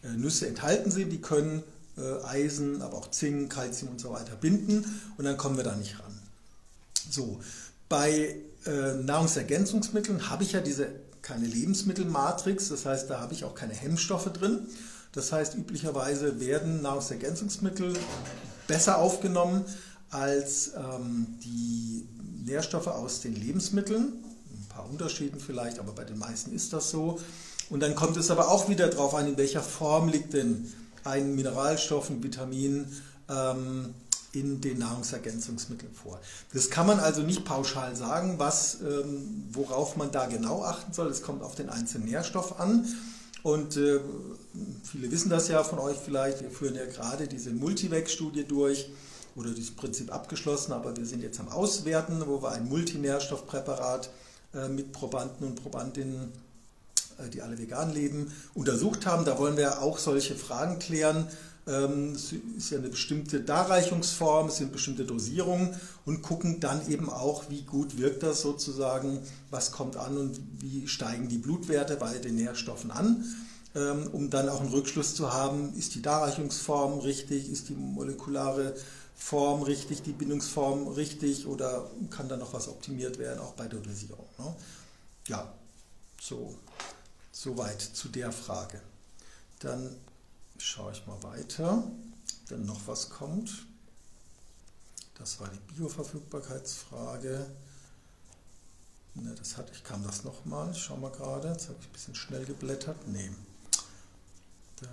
äh, 0.02 0.08
Nüsse 0.16 0.46
enthalten 0.46 0.90
sind. 0.90 1.10
Die 1.12 1.20
können 1.20 1.62
äh, 1.98 2.22
Eisen, 2.24 2.80
aber 2.80 2.96
auch 2.96 3.10
Zink, 3.10 3.52
Calcium 3.52 3.92
und 3.92 4.00
so 4.00 4.10
weiter 4.10 4.36
binden 4.36 4.84
und 5.18 5.24
dann 5.24 5.36
kommen 5.36 5.56
wir 5.56 5.64
da 5.64 5.76
nicht 5.76 5.98
ran. 5.98 6.18
So, 7.10 7.40
bei 7.88 8.36
Nahrungsergänzungsmitteln 9.04 10.28
habe 10.28 10.42
ich 10.42 10.52
ja 10.52 10.60
diese 10.60 10.88
keine 11.22 11.46
Lebensmittelmatrix, 11.46 12.68
das 12.68 12.86
heißt, 12.86 13.10
da 13.10 13.20
habe 13.20 13.34
ich 13.34 13.44
auch 13.44 13.54
keine 13.54 13.74
Hemmstoffe 13.74 14.32
drin. 14.32 14.66
Das 15.10 15.32
heißt, 15.32 15.56
üblicherweise 15.56 16.38
werden 16.40 16.82
Nahrungsergänzungsmittel 16.82 17.94
besser 18.68 18.98
aufgenommen 18.98 19.64
als 20.10 20.72
ähm, 20.76 21.26
die 21.42 22.06
Nährstoffe 22.44 22.86
aus 22.86 23.22
den 23.22 23.34
Lebensmitteln. 23.34 24.12
Ein 24.52 24.66
paar 24.68 24.88
Unterschieden 24.88 25.40
vielleicht, 25.40 25.80
aber 25.80 25.92
bei 25.92 26.04
den 26.04 26.18
meisten 26.18 26.54
ist 26.54 26.72
das 26.72 26.90
so. 26.90 27.18
Und 27.70 27.80
dann 27.80 27.96
kommt 27.96 28.16
es 28.16 28.30
aber 28.30 28.48
auch 28.48 28.68
wieder 28.68 28.88
darauf 28.88 29.14
an, 29.14 29.26
in 29.26 29.36
welcher 29.36 29.62
Form 29.62 30.08
liegt 30.08 30.32
denn 30.32 30.72
ein 31.02 31.34
Mineralstoff, 31.34 32.08
ein 32.08 32.22
Vitamin 32.22 32.86
ähm, 33.28 33.94
in 34.38 34.60
den 34.60 34.78
Nahrungsergänzungsmitteln 34.78 35.92
vor. 35.92 36.20
Das 36.52 36.70
kann 36.70 36.86
man 36.86 37.00
also 37.00 37.22
nicht 37.22 37.44
pauschal 37.44 37.96
sagen, 37.96 38.38
was, 38.38 38.80
ähm, 38.80 39.44
worauf 39.50 39.96
man 39.96 40.10
da 40.10 40.26
genau 40.26 40.62
achten 40.62 40.92
soll. 40.92 41.08
Es 41.08 41.22
kommt 41.22 41.42
auf 41.42 41.54
den 41.54 41.70
einzelnen 41.70 42.08
Nährstoff 42.08 42.60
an. 42.60 42.86
Und 43.42 43.76
äh, 43.76 44.00
viele 44.82 45.10
wissen 45.10 45.30
das 45.30 45.48
ja 45.48 45.62
von 45.62 45.78
euch 45.78 45.96
vielleicht, 45.96 46.42
wir 46.42 46.50
führen 46.50 46.74
ja 46.74 46.84
gerade 46.84 47.28
diese 47.28 47.50
Multivec-Studie 47.50 48.44
durch 48.44 48.90
oder 49.36 49.50
dieses 49.50 49.70
Prinzip 49.70 50.12
abgeschlossen, 50.12 50.72
aber 50.72 50.96
wir 50.96 51.06
sind 51.06 51.22
jetzt 51.22 51.38
am 51.38 51.48
Auswerten, 51.48 52.22
wo 52.26 52.42
wir 52.42 52.52
ein 52.52 52.68
Multinährstoffpräparat 52.68 54.10
äh, 54.54 54.68
mit 54.68 54.92
Probanden 54.92 55.46
und 55.46 55.62
Probandinnen, 55.62 56.32
äh, 57.18 57.28
die 57.28 57.42
alle 57.42 57.58
vegan 57.58 57.92
leben, 57.92 58.32
untersucht 58.54 59.06
haben. 59.06 59.24
Da 59.24 59.38
wollen 59.38 59.56
wir 59.56 59.80
auch 59.80 59.98
solche 59.98 60.34
Fragen 60.34 60.78
klären. 60.78 61.28
Ähm, 61.66 62.12
es 62.12 62.32
ist 62.32 62.70
ja 62.70 62.78
eine 62.78 62.88
bestimmte 62.88 63.40
Darreichungsform, 63.40 64.48
es 64.48 64.58
sind 64.58 64.72
bestimmte 64.72 65.04
Dosierungen 65.04 65.74
und 66.04 66.22
gucken 66.22 66.60
dann 66.60 66.88
eben 66.88 67.10
auch, 67.10 67.50
wie 67.50 67.62
gut 67.62 67.98
wirkt 67.98 68.22
das 68.22 68.40
sozusagen, 68.40 69.20
was 69.50 69.72
kommt 69.72 69.96
an 69.96 70.16
und 70.16 70.40
wie 70.60 70.86
steigen 70.86 71.28
die 71.28 71.38
Blutwerte 71.38 71.96
bei 71.96 72.18
den 72.18 72.36
Nährstoffen 72.36 72.92
an, 72.92 73.24
ähm, 73.74 74.08
um 74.12 74.30
dann 74.30 74.48
auch 74.48 74.60
einen 74.60 74.70
Rückschluss 74.70 75.16
zu 75.16 75.32
haben, 75.32 75.74
ist 75.76 75.96
die 75.96 76.02
Darreichungsform 76.02 77.00
richtig, 77.00 77.50
ist 77.50 77.68
die 77.68 77.74
molekulare 77.74 78.74
Form 79.16 79.62
richtig, 79.62 80.02
die 80.02 80.12
Bindungsform 80.12 80.86
richtig 80.88 81.46
oder 81.46 81.90
kann 82.10 82.28
da 82.28 82.36
noch 82.36 82.52
was 82.52 82.68
optimiert 82.68 83.18
werden, 83.18 83.40
auch 83.40 83.54
bei 83.54 83.66
der 83.66 83.80
Dosierung. 83.80 84.26
Ne? 84.38 84.54
Ja, 85.26 85.52
so, 86.20 86.54
soweit 87.32 87.80
zu 87.80 88.08
der 88.08 88.30
Frage. 88.30 88.80
Dann 89.58 89.96
schaue 90.58 90.92
ich 90.92 91.06
mal 91.06 91.22
weiter, 91.22 91.84
wenn 92.48 92.64
noch 92.64 92.86
was 92.86 93.10
kommt. 93.10 93.66
Das 95.18 95.40
war 95.40 95.48
die 95.48 95.74
Bioverfügbarkeitsfrage. 95.74 97.46
Ne, 99.14 99.34
das 99.34 99.56
hatte 99.56 99.72
ich, 99.72 99.82
kam 99.82 100.04
das 100.04 100.24
nochmal. 100.24 100.70
Ich 100.72 100.82
schaue 100.82 100.98
mal 100.98 101.10
gerade. 101.10 101.48
Jetzt 101.48 101.68
habe 101.68 101.78
ich 101.80 101.86
ein 101.88 101.92
bisschen 101.92 102.14
schnell 102.14 102.44
geblättert. 102.44 102.96
Nee. 103.08 103.30
Da 104.80 104.88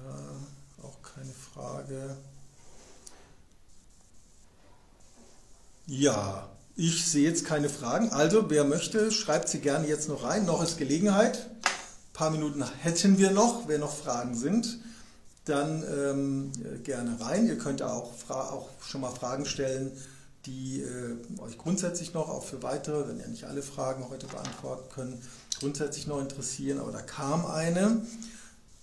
auch 0.82 1.02
keine 1.02 1.34
Frage. 1.34 2.16
Ja, 5.86 6.50
ich 6.78 7.06
sehe 7.06 7.28
jetzt 7.28 7.46
keine 7.46 7.68
Fragen. 7.68 8.12
Also, 8.12 8.50
wer 8.50 8.64
möchte, 8.64 9.12
schreibt 9.12 9.50
sie 9.50 9.60
gerne 9.60 9.88
jetzt 9.88 10.08
noch 10.08 10.24
rein. 10.24 10.46
Noch 10.46 10.64
ist 10.64 10.78
Gelegenheit. 10.78 11.50
Ein 11.50 12.14
paar 12.14 12.30
Minuten 12.30 12.64
hätten 12.80 13.18
wir 13.18 13.32
noch, 13.32 13.68
wenn 13.68 13.82
noch 13.82 13.94
Fragen 13.94 14.36
sind 14.36 14.80
dann 15.46 15.84
ähm, 15.84 16.52
gerne 16.84 17.20
rein. 17.20 17.48
Ihr 17.48 17.58
könnt 17.58 17.82
auch, 17.82 18.12
auch, 18.30 18.70
schon 18.82 19.02
mal 19.02 19.12
Fragen 19.12 19.46
stellen, 19.46 19.92
die 20.46 20.82
äh, 20.82 21.42
euch 21.42 21.58
grundsätzlich 21.58 22.14
noch, 22.14 22.30
auch 22.30 22.44
für 22.44 22.64
weitere, 22.64 23.08
wenn 23.08 23.20
ihr 23.20 23.28
nicht 23.28 23.46
alle 23.46 23.62
Fragen 23.62 24.10
heute 24.10 24.28
beantworten 24.28 24.90
können, 24.94 25.22
grundsätzlich 25.60 26.08
noch 26.08 26.22
interessieren. 26.22 26.80
Aber 26.80 26.92
da 26.92 27.02
kam 27.02 27.46
eine. 27.46 28.02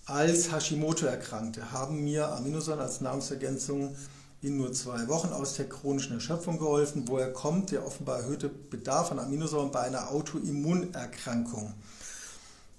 Als 0.05 0.51
Hashimoto-Erkrankte 0.51 1.71
haben 1.71 2.03
mir 2.03 2.29
Aminosäuren 2.29 2.81
als 2.81 3.01
Nahrungsergänzung 3.01 3.95
in 4.41 4.57
nur 4.57 4.73
zwei 4.73 5.07
Wochen 5.07 5.29
aus 5.29 5.53
der 5.53 5.69
chronischen 5.69 6.13
Erschöpfung 6.13 6.57
geholfen. 6.57 7.03
Woher 7.07 7.31
kommt 7.31 7.71
der 7.71 7.85
offenbar 7.85 8.19
erhöhte 8.19 8.49
Bedarf 8.49 9.11
an 9.11 9.19
Aminosäuren 9.19 9.71
bei 9.71 9.81
einer 9.81 10.09
Autoimmunerkrankung? 10.09 11.73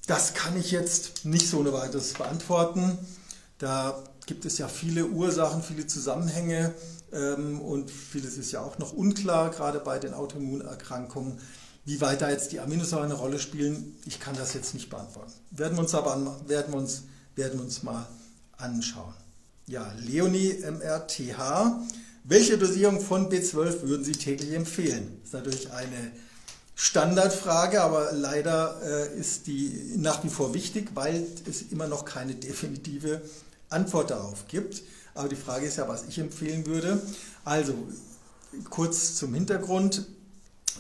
Das 0.07 0.35
kann 0.35 0.59
ich 0.59 0.73
jetzt 0.73 1.25
nicht 1.25 1.49
so 1.49 1.61
ohne 1.61 1.73
weiteres 1.73 2.15
beantworten. 2.15 2.99
Da 3.63 4.03
gibt 4.27 4.45
es 4.45 4.59
ja 4.59 4.67
viele 4.67 5.07
Ursachen, 5.07 5.63
viele 5.63 5.87
Zusammenhänge 5.87 6.75
ähm, 7.13 7.61
und 7.61 7.93
vieles 7.93 8.37
ist 8.37 8.51
ja 8.51 8.61
auch 8.61 8.77
noch 8.79 8.93
unklar, 8.93 9.51
gerade 9.51 9.79
bei 9.79 10.01
den 10.01 10.15
Autoimmunerkrankungen. 10.15 11.39
Wie 11.85 12.01
weit 12.01 12.23
da 12.23 12.31
jetzt 12.31 12.51
die 12.51 12.59
Aminosäuren 12.59 13.05
eine 13.05 13.15
Rolle 13.15 13.39
spielen, 13.39 13.97
ich 14.05 14.19
kann 14.19 14.35
das 14.35 14.55
jetzt 14.55 14.75
nicht 14.75 14.91
beantworten. 14.91 15.31
Werden 15.53 15.77
wir 15.77 15.83
uns 15.83 15.95
aber 15.95 16.41
werden 16.49 16.73
wir 16.75 16.81
uns, 16.81 17.05
werden 17.37 17.61
wir 17.61 17.65
uns 17.65 17.85
mal 17.85 18.05
anschauen. 18.57 19.15
Ja, 19.69 19.95
Leonie 19.97 20.55
MRTH. 20.55 21.85
Welche 22.25 22.59
Dosierung 22.59 23.01
von 23.01 23.31
B12 23.31 23.83
würden 23.83 24.05
Sie 24.05 24.11
täglich 24.11 24.55
empfehlen? 24.55 25.21
Das 25.21 25.29
ist 25.29 25.35
natürlich 25.35 25.73
eine 25.73 26.11
Standardfrage, 26.75 27.81
aber 27.81 28.11
leider 28.11 28.81
äh, 28.85 29.21
ist 29.21 29.47
die 29.47 29.95
nach 29.99 30.25
wie 30.25 30.31
vor 30.31 30.53
wichtig, 30.53 30.91
weil 30.95 31.25
es 31.49 31.63
immer 31.71 31.87
noch 31.87 32.05
keine 32.05 32.35
definitive 32.35 33.23
Antwort 33.73 34.11
darauf 34.11 34.47
gibt. 34.49 34.83
Aber 35.15 35.29
die 35.29 35.37
Frage 35.37 35.67
ist 35.67 35.77
ja, 35.77 35.89
was 35.89 36.05
ich 36.09 36.19
empfehlen 36.19 36.67
würde. 36.67 37.01
Also 37.45 37.75
kurz 38.71 39.17
zum 39.17 39.35
Hintergrund. 39.35 40.07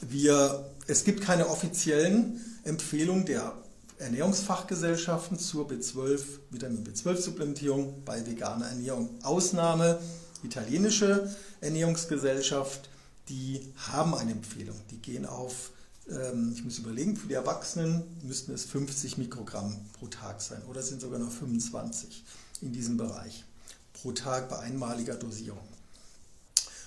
Wir, 0.01 0.71
es 0.87 1.05
gibt 1.05 1.21
keine 1.21 1.49
offiziellen 1.49 2.41
Empfehlungen 2.65 3.27
der 3.27 3.53
Ernährungsfachgesellschaften 3.99 5.39
zur 5.39 5.69
B12, 5.69 6.23
Vitamin 6.51 6.85
B12-Supplementierung 6.85 8.03
bei 8.05 8.27
veganer 8.27 8.67
Ernährung. 8.67 9.11
Ausnahme 9.23 10.01
italienische 10.43 11.35
Ernährungsgesellschaft, 11.61 12.89
die 13.29 13.73
haben 13.77 14.15
eine 14.15 14.33
Empfehlung. 14.33 14.77
Die 14.91 14.99
gehen 14.99 15.25
auf, 15.25 15.71
ähm, 16.11 16.53
ich 16.55 16.65
muss 16.65 16.79
überlegen, 16.79 17.17
für 17.17 17.29
die 17.29 17.35
Erwachsenen 17.35 18.03
müssten 18.23 18.53
es 18.53 18.65
50 18.65 19.19
Mikrogramm 19.19 19.77
pro 19.93 20.09
Tag 20.09 20.41
sein 20.41 20.63
oder 20.69 20.83
sind 20.83 21.01
sogar 21.01 21.21
noch 21.21 21.31
25 21.31 22.25
in 22.63 22.73
diesem 22.73 22.97
Bereich 22.97 23.45
pro 23.93 24.13
Tag 24.13 24.49
bei 24.49 24.59
einmaliger 24.59 25.15
Dosierung. 25.15 25.69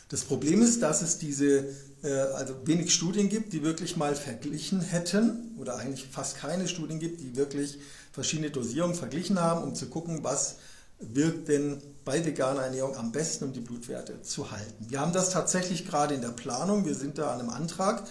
Das 0.09 0.23
Problem 0.23 0.61
ist, 0.61 0.81
dass 0.81 1.01
es 1.01 1.17
diese, 1.17 1.65
äh, 2.03 2.11
also 2.35 2.55
wenig 2.65 2.93
Studien 2.93 3.29
gibt, 3.29 3.53
die 3.53 3.63
wirklich 3.63 3.97
mal 3.97 4.15
verglichen 4.15 4.81
hätten, 4.81 5.55
oder 5.57 5.77
eigentlich 5.77 6.07
fast 6.11 6.37
keine 6.37 6.67
Studien 6.67 6.99
gibt, 6.99 7.21
die 7.21 7.35
wirklich 7.35 7.79
verschiedene 8.11 8.51
Dosierungen 8.51 8.95
verglichen 8.95 9.39
haben, 9.39 9.63
um 9.63 9.75
zu 9.75 9.87
gucken, 9.87 10.23
was 10.23 10.57
wirkt 10.99 11.47
denn 11.49 11.81
bei 12.05 12.23
veganer 12.23 12.61
Ernährung 12.61 12.95
am 12.95 13.11
besten, 13.11 13.45
um 13.45 13.53
die 13.53 13.59
Blutwerte 13.59 14.21
zu 14.21 14.51
halten. 14.51 14.85
Wir 14.89 14.99
haben 14.99 15.11
das 15.11 15.31
tatsächlich 15.31 15.85
gerade 15.87 16.13
in 16.13 16.21
der 16.21 16.29
Planung. 16.29 16.85
Wir 16.85 16.95
sind 16.95 17.17
da 17.17 17.33
an 17.33 17.39
einem 17.39 17.49
Antrag, 17.49 18.03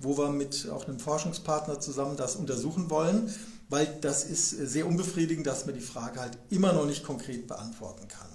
wo 0.00 0.16
wir 0.16 0.30
mit 0.30 0.68
auch 0.68 0.86
einem 0.86 1.00
Forschungspartner 1.00 1.80
zusammen 1.80 2.16
das 2.16 2.36
untersuchen 2.36 2.90
wollen, 2.90 3.34
weil 3.68 3.86
das 4.00 4.24
ist 4.24 4.50
sehr 4.50 4.86
unbefriedigend, 4.86 5.46
dass 5.46 5.66
man 5.66 5.74
die 5.74 5.80
Frage 5.80 6.20
halt 6.20 6.38
immer 6.50 6.72
noch 6.72 6.86
nicht 6.86 7.04
konkret 7.04 7.46
beantworten 7.46 8.08
kann. 8.08 8.28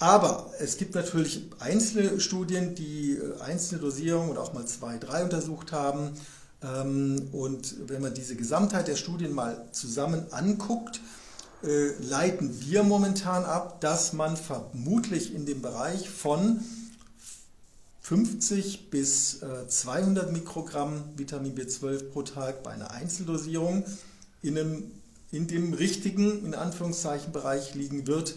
Aber 0.00 0.50
es 0.58 0.78
gibt 0.78 0.94
natürlich 0.94 1.44
einzelne 1.58 2.20
Studien, 2.20 2.74
die 2.74 3.12
äh, 3.12 3.40
einzelne 3.42 3.82
Dosierungen 3.82 4.30
und 4.30 4.38
auch 4.38 4.54
mal 4.54 4.66
zwei, 4.66 4.96
drei 4.96 5.22
untersucht 5.22 5.72
haben. 5.72 6.12
Ähm, 6.62 7.28
und 7.32 7.88
wenn 7.88 8.00
man 8.00 8.14
diese 8.14 8.34
Gesamtheit 8.34 8.88
der 8.88 8.96
Studien 8.96 9.34
mal 9.34 9.68
zusammen 9.72 10.24
anguckt, 10.30 11.00
äh, 11.62 11.90
leiten 12.02 12.62
wir 12.62 12.82
momentan 12.82 13.44
ab, 13.44 13.82
dass 13.82 14.14
man 14.14 14.38
vermutlich 14.38 15.34
in 15.34 15.44
dem 15.44 15.60
Bereich 15.60 16.08
von 16.08 16.60
50 18.00 18.88
bis 18.88 19.40
200 19.68 20.28
äh, 20.28 20.32
Mikrogramm 20.32 21.04
Vitamin 21.16 21.54
B12 21.54 22.04
pro 22.04 22.22
Tag 22.22 22.62
bei 22.62 22.70
einer 22.70 22.90
Einzeldosierung 22.90 23.84
in, 24.42 24.58
einem, 24.58 24.90
in 25.32 25.46
dem 25.46 25.72
richtigen, 25.74 26.44
in 26.44 26.54
Anführungszeichen, 26.54 27.32
Bereich 27.32 27.74
liegen 27.74 28.06
wird 28.06 28.36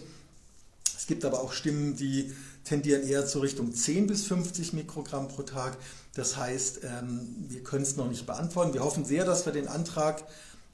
es 1.04 1.08
gibt 1.08 1.26
aber 1.26 1.42
auch 1.42 1.52
Stimmen, 1.52 1.96
die 1.96 2.32
tendieren 2.64 3.06
eher 3.06 3.26
zur 3.26 3.42
Richtung 3.42 3.74
10 3.74 4.06
bis 4.06 4.24
50 4.24 4.72
Mikrogramm 4.72 5.28
pro 5.28 5.42
Tag. 5.42 5.76
Das 6.14 6.38
heißt, 6.38 6.80
ähm, 6.84 7.28
wir 7.48 7.62
können 7.62 7.82
es 7.82 7.96
noch 7.96 8.08
nicht 8.08 8.24
beantworten. 8.24 8.72
Wir 8.72 8.82
hoffen 8.82 9.04
sehr, 9.04 9.26
dass 9.26 9.44
wir 9.44 9.52
den 9.52 9.68
Antrag 9.68 10.24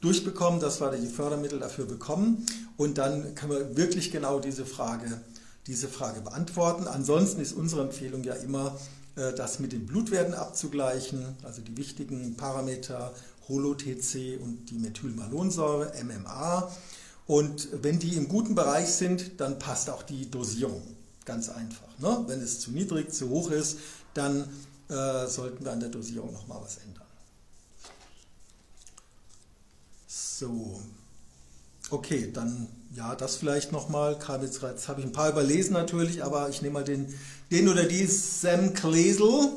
durchbekommen, 0.02 0.60
dass 0.60 0.80
wir 0.80 0.92
die 0.92 1.08
Fördermittel 1.08 1.58
dafür 1.58 1.84
bekommen 1.84 2.46
und 2.76 2.96
dann 2.96 3.34
können 3.34 3.50
wir 3.50 3.76
wirklich 3.76 4.12
genau 4.12 4.38
diese 4.38 4.64
Frage, 4.64 5.20
diese 5.66 5.88
Frage 5.88 6.20
beantworten. 6.20 6.86
Ansonsten 6.86 7.40
ist 7.40 7.52
unsere 7.52 7.82
Empfehlung 7.82 8.22
ja 8.22 8.34
immer, 8.34 8.78
äh, 9.16 9.32
das 9.34 9.58
mit 9.58 9.72
den 9.72 9.84
Blutwerten 9.86 10.34
abzugleichen, 10.34 11.24
also 11.42 11.60
die 11.60 11.76
wichtigen 11.76 12.36
Parameter 12.36 13.12
Holo-TC 13.50 14.40
und 14.40 14.70
die 14.70 14.78
Methylmalonsäure, 14.78 15.92
MMA. 16.02 16.72
Und 17.26 17.68
wenn 17.82 17.98
die 17.98 18.16
im 18.16 18.28
guten 18.28 18.54
Bereich 18.54 18.88
sind, 18.88 19.40
dann 19.40 19.58
passt 19.58 19.90
auch 19.90 20.02
die 20.02 20.30
Dosierung. 20.30 20.82
Ganz 21.26 21.50
einfach. 21.50 21.98
Ne? 21.98 22.24
Wenn 22.26 22.40
es 22.40 22.60
zu 22.60 22.70
niedrig, 22.70 23.12
zu 23.12 23.28
hoch 23.28 23.50
ist, 23.50 23.78
dann 24.14 24.48
äh, 24.88 25.26
sollten 25.26 25.64
wir 25.64 25.72
an 25.72 25.80
der 25.80 25.90
Dosierung 25.90 26.32
nochmal 26.32 26.60
was 26.62 26.78
ändern. 26.78 27.04
So. 30.06 30.80
Okay, 31.90 32.30
dann 32.32 32.68
ja, 32.94 33.14
das 33.14 33.36
vielleicht 33.36 33.72
nochmal. 33.72 34.18
Jetzt, 34.42 34.62
jetzt 34.62 34.88
habe 34.88 35.00
ich 35.00 35.06
ein 35.06 35.12
paar 35.12 35.30
überlesen 35.30 35.74
natürlich, 35.74 36.24
aber 36.24 36.48
ich 36.48 36.62
nehme 36.62 36.74
mal 36.74 36.84
den, 36.84 37.14
den 37.50 37.68
oder 37.68 37.84
die 37.84 38.06
Sam 38.06 38.74
Klesel. 38.74 39.52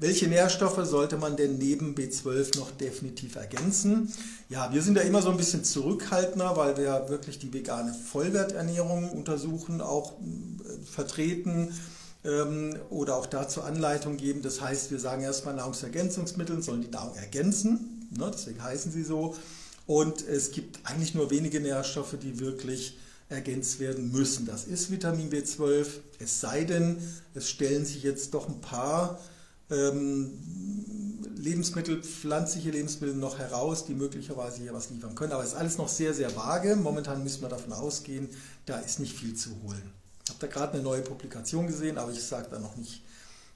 Welche 0.00 0.28
Nährstoffe 0.28 0.86
sollte 0.86 1.16
man 1.16 1.36
denn 1.36 1.58
neben 1.58 1.96
B12 1.96 2.56
noch 2.56 2.70
definitiv 2.70 3.34
ergänzen? 3.34 4.12
Ja, 4.48 4.72
wir 4.72 4.80
sind 4.80 4.94
da 4.94 5.00
immer 5.00 5.22
so 5.22 5.30
ein 5.30 5.36
bisschen 5.36 5.64
zurückhaltender, 5.64 6.56
weil 6.56 6.76
wir 6.76 7.08
wirklich 7.08 7.40
die 7.40 7.52
vegane 7.52 7.92
Vollwerternährung 7.92 9.10
untersuchen, 9.10 9.80
auch 9.80 10.12
äh, 10.20 10.84
vertreten 10.84 11.74
ähm, 12.24 12.76
oder 12.90 13.16
auch 13.16 13.26
dazu 13.26 13.62
Anleitung 13.62 14.18
geben. 14.18 14.40
Das 14.40 14.60
heißt, 14.60 14.92
wir 14.92 15.00
sagen 15.00 15.22
erstmal 15.22 15.56
Nahrungsergänzungsmittel 15.56 16.62
sollen 16.62 16.82
die 16.82 16.90
Nahrung 16.90 17.16
ergänzen, 17.16 18.08
ne, 18.16 18.30
deswegen 18.32 18.62
heißen 18.62 18.92
sie 18.92 19.02
so. 19.02 19.34
Und 19.88 20.24
es 20.28 20.52
gibt 20.52 20.78
eigentlich 20.84 21.14
nur 21.14 21.32
wenige 21.32 21.58
Nährstoffe, 21.58 22.14
die 22.22 22.38
wirklich 22.38 22.98
ergänzt 23.30 23.80
werden 23.80 24.12
müssen. 24.12 24.46
Das 24.46 24.64
ist 24.64 24.92
Vitamin 24.92 25.28
B12, 25.28 25.86
es 26.20 26.40
sei 26.40 26.62
denn, 26.62 26.98
es 27.34 27.50
stellen 27.50 27.84
sich 27.84 28.04
jetzt 28.04 28.32
doch 28.32 28.48
ein 28.48 28.60
paar 28.60 29.18
ähm, 29.70 30.30
Lebensmittel, 31.36 32.02
pflanzliche 32.02 32.70
Lebensmittel 32.70 33.14
noch 33.14 33.38
heraus, 33.38 33.84
die 33.86 33.94
möglicherweise 33.94 34.60
hier 34.60 34.74
was 34.74 34.90
liefern 34.90 35.14
können. 35.14 35.32
Aber 35.32 35.42
es 35.42 35.50
ist 35.50 35.54
alles 35.56 35.78
noch 35.78 35.88
sehr, 35.88 36.12
sehr 36.12 36.34
vage. 36.34 36.76
Momentan 36.76 37.22
müssen 37.22 37.42
wir 37.42 37.48
davon 37.48 37.72
ausgehen, 37.72 38.28
da 38.66 38.78
ist 38.78 38.98
nicht 38.98 39.16
viel 39.16 39.34
zu 39.34 39.50
holen. 39.62 39.82
Ich 40.24 40.30
habe 40.30 40.40
da 40.40 40.46
gerade 40.46 40.74
eine 40.74 40.82
neue 40.82 41.02
Publikation 41.02 41.66
gesehen, 41.66 41.96
aber 41.96 42.12
ich 42.12 42.22
sage 42.22 42.48
da 42.50 42.58
noch 42.58 42.76
nicht, 42.76 43.02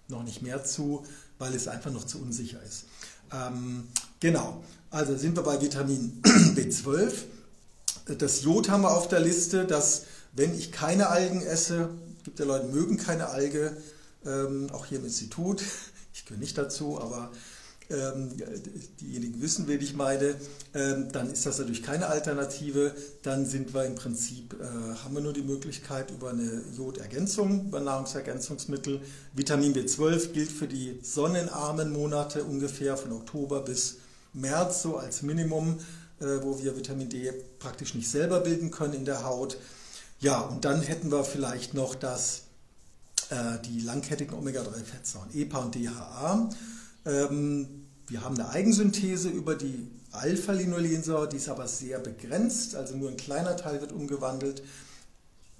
noch 0.08 0.22
nicht 0.22 0.42
mehr 0.42 0.64
zu, 0.64 1.04
weil 1.38 1.54
es 1.54 1.68
einfach 1.68 1.90
noch 1.90 2.04
zu 2.04 2.20
unsicher 2.20 2.62
ist. 2.62 2.84
Ähm, 3.32 3.88
genau, 4.20 4.62
also 4.90 5.16
sind 5.16 5.36
wir 5.36 5.42
bei 5.42 5.60
Vitamin 5.60 6.20
B12. 6.24 7.12
Das 8.18 8.42
Jod 8.42 8.68
haben 8.68 8.82
wir 8.82 8.92
auf 8.92 9.08
der 9.08 9.20
Liste, 9.20 9.64
dass 9.64 10.04
wenn 10.32 10.54
ich 10.54 10.72
keine 10.72 11.08
Algen 11.08 11.42
esse, 11.42 11.90
gibt 12.24 12.38
ja 12.38 12.44
Leute, 12.44 12.68
mögen 12.68 12.96
keine 12.96 13.28
Alge, 13.28 13.76
ähm, 14.24 14.68
auch 14.72 14.86
hier 14.86 14.98
im 14.98 15.04
Institut, 15.04 15.62
ich 16.12 16.24
gehöre 16.24 16.40
nicht 16.40 16.56
dazu, 16.58 17.00
aber 17.00 17.30
ähm, 17.90 18.30
diejenigen 19.00 19.40
wissen, 19.42 19.66
wen 19.68 19.80
ich 19.80 19.94
meine, 19.94 20.34
ähm, 20.74 21.08
dann 21.12 21.30
ist 21.30 21.44
das 21.46 21.58
natürlich 21.58 21.82
keine 21.82 22.06
Alternative. 22.06 22.94
Dann 23.22 23.44
sind 23.44 23.74
wir 23.74 23.84
im 23.84 23.94
Prinzip, 23.94 24.54
äh, 24.54 24.94
haben 24.96 25.14
wir 25.14 25.20
nur 25.20 25.32
die 25.32 25.42
Möglichkeit 25.42 26.10
über 26.10 26.30
eine 26.30 26.62
Jodergänzung, 26.76 27.66
über 27.66 27.80
Nahrungsergänzungsmittel. 27.80 29.00
Vitamin 29.34 29.74
B12 29.74 30.32
gilt 30.32 30.50
für 30.50 30.66
die 30.66 31.00
sonnenarmen 31.02 31.92
Monate 31.92 32.44
ungefähr 32.44 32.96
von 32.96 33.12
Oktober 33.12 33.60
bis 33.60 33.98
März 34.32 34.82
so 34.82 34.96
als 34.96 35.22
Minimum, 35.22 35.78
äh, 36.20 36.24
wo 36.42 36.62
wir 36.62 36.76
Vitamin 36.76 37.08
D 37.08 37.32
praktisch 37.58 37.94
nicht 37.94 38.10
selber 38.10 38.40
bilden 38.40 38.70
können 38.70 38.94
in 38.94 39.04
der 39.04 39.24
Haut. 39.24 39.58
Ja, 40.20 40.40
und 40.40 40.64
dann 40.64 40.80
hätten 40.80 41.10
wir 41.10 41.24
vielleicht 41.24 41.74
noch 41.74 41.94
das 41.94 42.42
die 43.66 43.80
langkettigen 43.80 44.34
Omega-3-Fettsäuren 44.34 45.34
EPA 45.34 45.58
und 45.58 45.74
DHA. 45.74 46.50
Ähm, 47.06 47.86
wir 48.08 48.22
haben 48.22 48.34
eine 48.38 48.48
Eigensynthese 48.50 49.28
über 49.28 49.54
die 49.54 49.90
Alpha-Linolensäure, 50.12 51.28
die 51.28 51.38
ist 51.38 51.48
aber 51.48 51.66
sehr 51.66 51.98
begrenzt, 51.98 52.74
also 52.74 52.96
nur 52.96 53.10
ein 53.10 53.16
kleiner 53.16 53.56
Teil 53.56 53.80
wird 53.80 53.92
umgewandelt. 53.92 54.62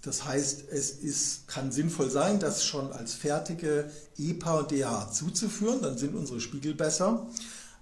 Das 0.02 0.24
heißt, 0.24 0.64
es 0.70 0.90
ist, 0.90 1.46
kann 1.48 1.70
sinnvoll 1.70 2.10
sein, 2.10 2.40
das 2.40 2.64
schon 2.64 2.92
als 2.92 3.14
fertige 3.14 3.90
EPA 4.18 4.58
und 4.60 4.70
DHA 4.70 5.10
zuzuführen, 5.12 5.80
dann 5.80 5.96
sind 5.96 6.14
unsere 6.14 6.40
Spiegel 6.40 6.74
besser. 6.74 7.26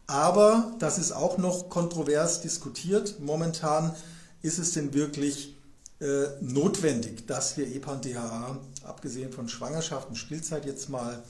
Aber 0.06 0.74
das 0.78 0.98
ist 0.98 1.12
auch 1.12 1.38
noch 1.38 1.70
kontrovers 1.70 2.40
diskutiert. 2.40 3.20
Momentan 3.20 3.94
ist 4.42 4.58
es 4.58 4.72
denn 4.72 4.92
wirklich 4.92 5.56
äh, 6.00 6.26
notwendig, 6.40 7.26
dass 7.26 7.56
wir 7.56 7.66
EPA 7.66 7.92
und 7.92 8.04
DHA, 8.04 8.58
abgesehen 8.90 9.32
von 9.32 9.48
Schwangerschaft 9.48 10.08
und 10.10 10.16
Stillzeit, 10.16 10.66
jetzt 10.66 10.88
mal 10.88 11.22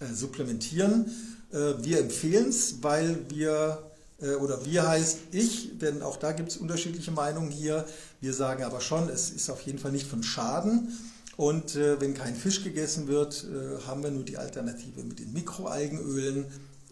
äh, 0.00 0.06
supplementieren. 0.22 1.10
Äh, 1.52 1.74
wir 1.82 1.98
empfehlen 1.98 2.48
es, 2.48 2.82
weil 2.82 3.26
wir 3.28 3.82
Äh, 4.18 4.36
oder 4.36 4.64
wir 4.64 4.88
heißt 4.88 5.18
ich, 5.32 5.78
denn 5.78 6.02
auch 6.02 6.16
da 6.16 6.32
gibt 6.32 6.50
es 6.50 6.56
unterschiedliche 6.56 7.10
Meinungen 7.10 7.50
hier. 7.50 7.84
Wir 8.20 8.32
sagen 8.32 8.64
aber 8.64 8.80
schon, 8.80 9.10
es 9.10 9.30
ist 9.30 9.50
auf 9.50 9.60
jeden 9.66 9.78
Fall 9.78 9.92
nicht 9.92 10.06
von 10.06 10.22
Schaden. 10.22 10.88
Und 11.36 11.76
äh, 11.76 12.00
wenn 12.00 12.14
kein 12.14 12.34
Fisch 12.34 12.64
gegessen 12.64 13.08
wird, 13.08 13.44
äh, 13.44 13.86
haben 13.86 14.02
wir 14.02 14.10
nur 14.10 14.24
die 14.24 14.38
Alternative 14.38 15.02
mit 15.04 15.18
den 15.18 15.34
Mikroalgenölen 15.34 16.46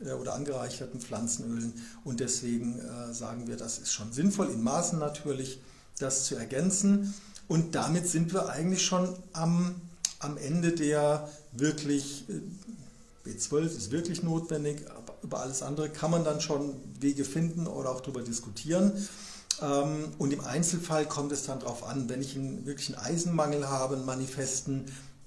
äh, 0.05 0.13
oder 0.13 0.35
angereicherten 0.35 1.01
Pflanzenölen. 1.01 1.73
Und 2.05 2.21
deswegen 2.21 2.79
sagen 3.13 3.47
wir, 3.47 3.57
das 3.57 3.79
ist 3.79 3.93
schon 3.93 4.13
sinnvoll, 4.13 4.51
in 4.51 4.63
Maßen 4.63 4.99
natürlich, 4.99 5.61
das 5.99 6.25
zu 6.27 6.37
ergänzen. 6.37 7.15
Und 7.49 7.75
damit 7.75 8.07
sind 8.07 8.35
wir 8.35 8.51
eigentlich 8.51 8.85
schon 8.85 9.17
am, 9.33 9.77
am 10.25 10.37
Ende 10.37 10.73
der 10.73 11.29
wirklich 11.53 12.25
äh, 12.29 13.29
B12 13.29 13.65
ist 13.65 13.91
wirklich 13.91 14.23
notwendig, 14.23 14.83
aber 14.91 15.15
über 15.23 15.41
alles 15.41 15.63
andere 15.63 15.89
kann 15.89 16.11
man 16.11 16.25
dann 16.25 16.41
schon 16.41 16.75
Wege 17.01 17.25
finden 17.25 17.67
oder 17.67 17.91
auch 17.91 18.01
darüber 18.01 18.23
diskutieren. 18.23 18.93
Ähm, 19.63 20.13
und 20.19 20.33
im 20.33 20.41
Einzelfall 20.41 21.07
kommt 21.07 21.33
es 21.33 21.45
dann 21.45 21.61
darauf 21.61 21.87
an, 21.87 22.09
wenn 22.09 22.21
ich 22.21 22.37
einen 22.37 22.67
wirklichen 22.67 22.97
Eisenmangel 22.97 23.69
habe, 23.69 23.97
einen 23.97 24.05
manifesten, 24.05 24.87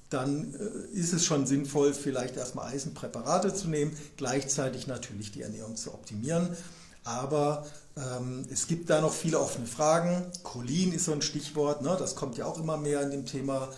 dann 0.09 0.53
äh, 0.53 0.97
ist 0.97 1.13
es 1.13 1.25
schon 1.25 1.45
sinnvoll, 1.45 1.93
vielleicht 1.93 2.37
erstmal 2.37 2.71
Eisenpräparate 2.71 3.53
zu 3.53 3.67
nehmen, 3.67 3.91
gleichzeitig 4.15 4.87
natürlich 4.87 5.31
die 5.31 5.41
Ernährung 5.41 5.75
zu 5.75 5.93
optimieren. 5.93 6.49
Aber 7.03 7.65
ähm, 7.95 8.45
es 8.51 8.67
gibt 8.67 8.89
da 8.89 9.01
noch 9.01 9.13
viele 9.13 9.39
offene 9.39 9.65
Fragen. 9.65 10.25
Cholin 10.43 10.93
ist 10.93 11.05
so 11.05 11.13
ein 11.13 11.21
Stichwort, 11.21 11.81
ne? 11.81 11.95
das 11.97 12.15
kommt 12.15 12.37
ja 12.37 12.45
auch 12.45 12.59
immer 12.59 12.77
mehr 12.77 13.01
in 13.01 13.11
dem 13.11 13.25
Thema 13.25 13.69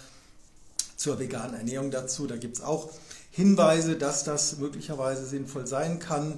zur 0.99 1.17
veganen 1.17 1.55
Ernährung 1.55 1.91
dazu. 1.91 2.27
Da 2.27 2.35
gibt 2.35 2.57
es 2.57 2.63
auch 2.63 2.91
Hinweise, 3.31 3.95
dass 3.95 4.25
das 4.25 4.57
möglicherweise 4.57 5.25
sinnvoll 5.25 5.65
sein 5.65 5.99
kann. 5.99 6.37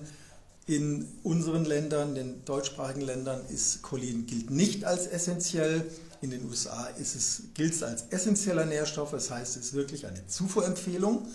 In 0.67 1.07
unseren 1.23 1.65
Ländern, 1.65 2.13
den 2.13 2.45
deutschsprachigen 2.45 3.01
Ländern, 3.01 3.41
ist 3.49 3.81
Cholin 3.81 4.27
gilt 4.27 4.51
nicht 4.51 4.85
als 4.85 5.07
essentiell. 5.07 5.83
In 6.21 6.29
den 6.29 6.47
USA 6.47 6.85
ist 6.99 7.15
es, 7.15 7.41
gilt 7.55 7.73
es 7.73 7.81
als 7.81 8.03
essentieller 8.11 8.65
Nährstoff, 8.65 9.09
das 9.09 9.31
heißt, 9.31 9.57
es 9.57 9.65
ist 9.65 9.73
wirklich 9.73 10.05
eine 10.05 10.27
Zufuhrempfehlung. 10.27 11.27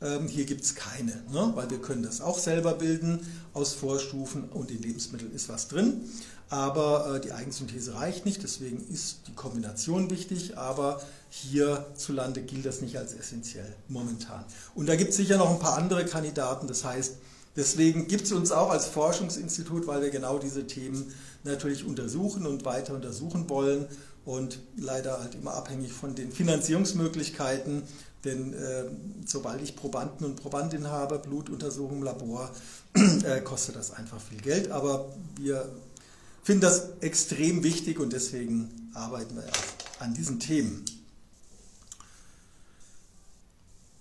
Ähm, 0.00 0.28
hier 0.28 0.46
gibt 0.46 0.64
es 0.64 0.74
keine, 0.74 1.12
ne? 1.30 1.52
weil 1.54 1.68
wir 1.68 1.80
können 1.82 2.02
das 2.02 2.22
auch 2.22 2.38
selber 2.38 2.72
bilden 2.72 3.20
aus 3.52 3.74
Vorstufen 3.74 4.48
und 4.48 4.70
in 4.70 4.80
Lebensmitteln 4.80 5.34
ist 5.34 5.50
was 5.50 5.68
drin. 5.68 6.08
Aber 6.50 7.14
äh, 7.16 7.20
die 7.20 7.32
Eigensynthese 7.32 7.94
reicht 7.94 8.26
nicht, 8.26 8.42
deswegen 8.42 8.86
ist 8.88 9.28
die 9.28 9.34
Kombination 9.34 10.10
wichtig, 10.10 10.58
aber 10.58 11.00
hierzulande 11.30 12.42
gilt 12.42 12.66
das 12.66 12.80
nicht 12.80 12.96
als 12.96 13.14
essentiell 13.14 13.74
momentan. 13.88 14.44
Und 14.74 14.88
da 14.88 14.96
gibt 14.96 15.10
es 15.10 15.16
sicher 15.16 15.36
noch 15.36 15.50
ein 15.50 15.58
paar 15.58 15.76
andere 15.76 16.04
Kandidaten, 16.04 16.66
das 16.66 16.84
heißt, 16.84 17.16
deswegen 17.56 18.08
gibt 18.08 18.24
es 18.24 18.32
uns 18.32 18.52
auch 18.52 18.70
als 18.70 18.86
Forschungsinstitut, 18.86 19.86
weil 19.86 20.02
wir 20.02 20.10
genau 20.10 20.38
diese 20.38 20.66
Themen 20.66 21.12
natürlich 21.44 21.84
untersuchen 21.84 22.46
und 22.46 22.64
weiter 22.64 22.94
untersuchen 22.94 23.48
wollen 23.48 23.86
und 24.24 24.58
leider 24.76 25.20
halt 25.20 25.34
immer 25.34 25.54
abhängig 25.54 25.92
von 25.92 26.14
den 26.14 26.30
Finanzierungsmöglichkeiten, 26.30 27.82
denn 28.24 28.54
äh, 28.54 28.84
sobald 29.26 29.60
ich 29.62 29.76
Probanden 29.76 30.26
und 30.26 30.36
Probandinnen 30.36 30.90
habe, 30.90 31.18
Blutuntersuchung 31.18 31.98
im 31.98 32.02
Labor, 32.02 32.50
äh, 32.94 33.40
kostet 33.40 33.76
das 33.76 33.92
einfach 33.92 34.20
viel 34.20 34.40
Geld, 34.40 34.70
aber 34.70 35.12
wir 35.38 35.68
finden 36.44 36.60
das 36.60 36.90
extrem 37.00 37.64
wichtig 37.64 37.98
und 37.98 38.12
deswegen 38.12 38.90
arbeiten 38.94 39.34
wir 39.34 39.44
an 39.98 40.14
diesen 40.14 40.38
Themen. 40.38 40.84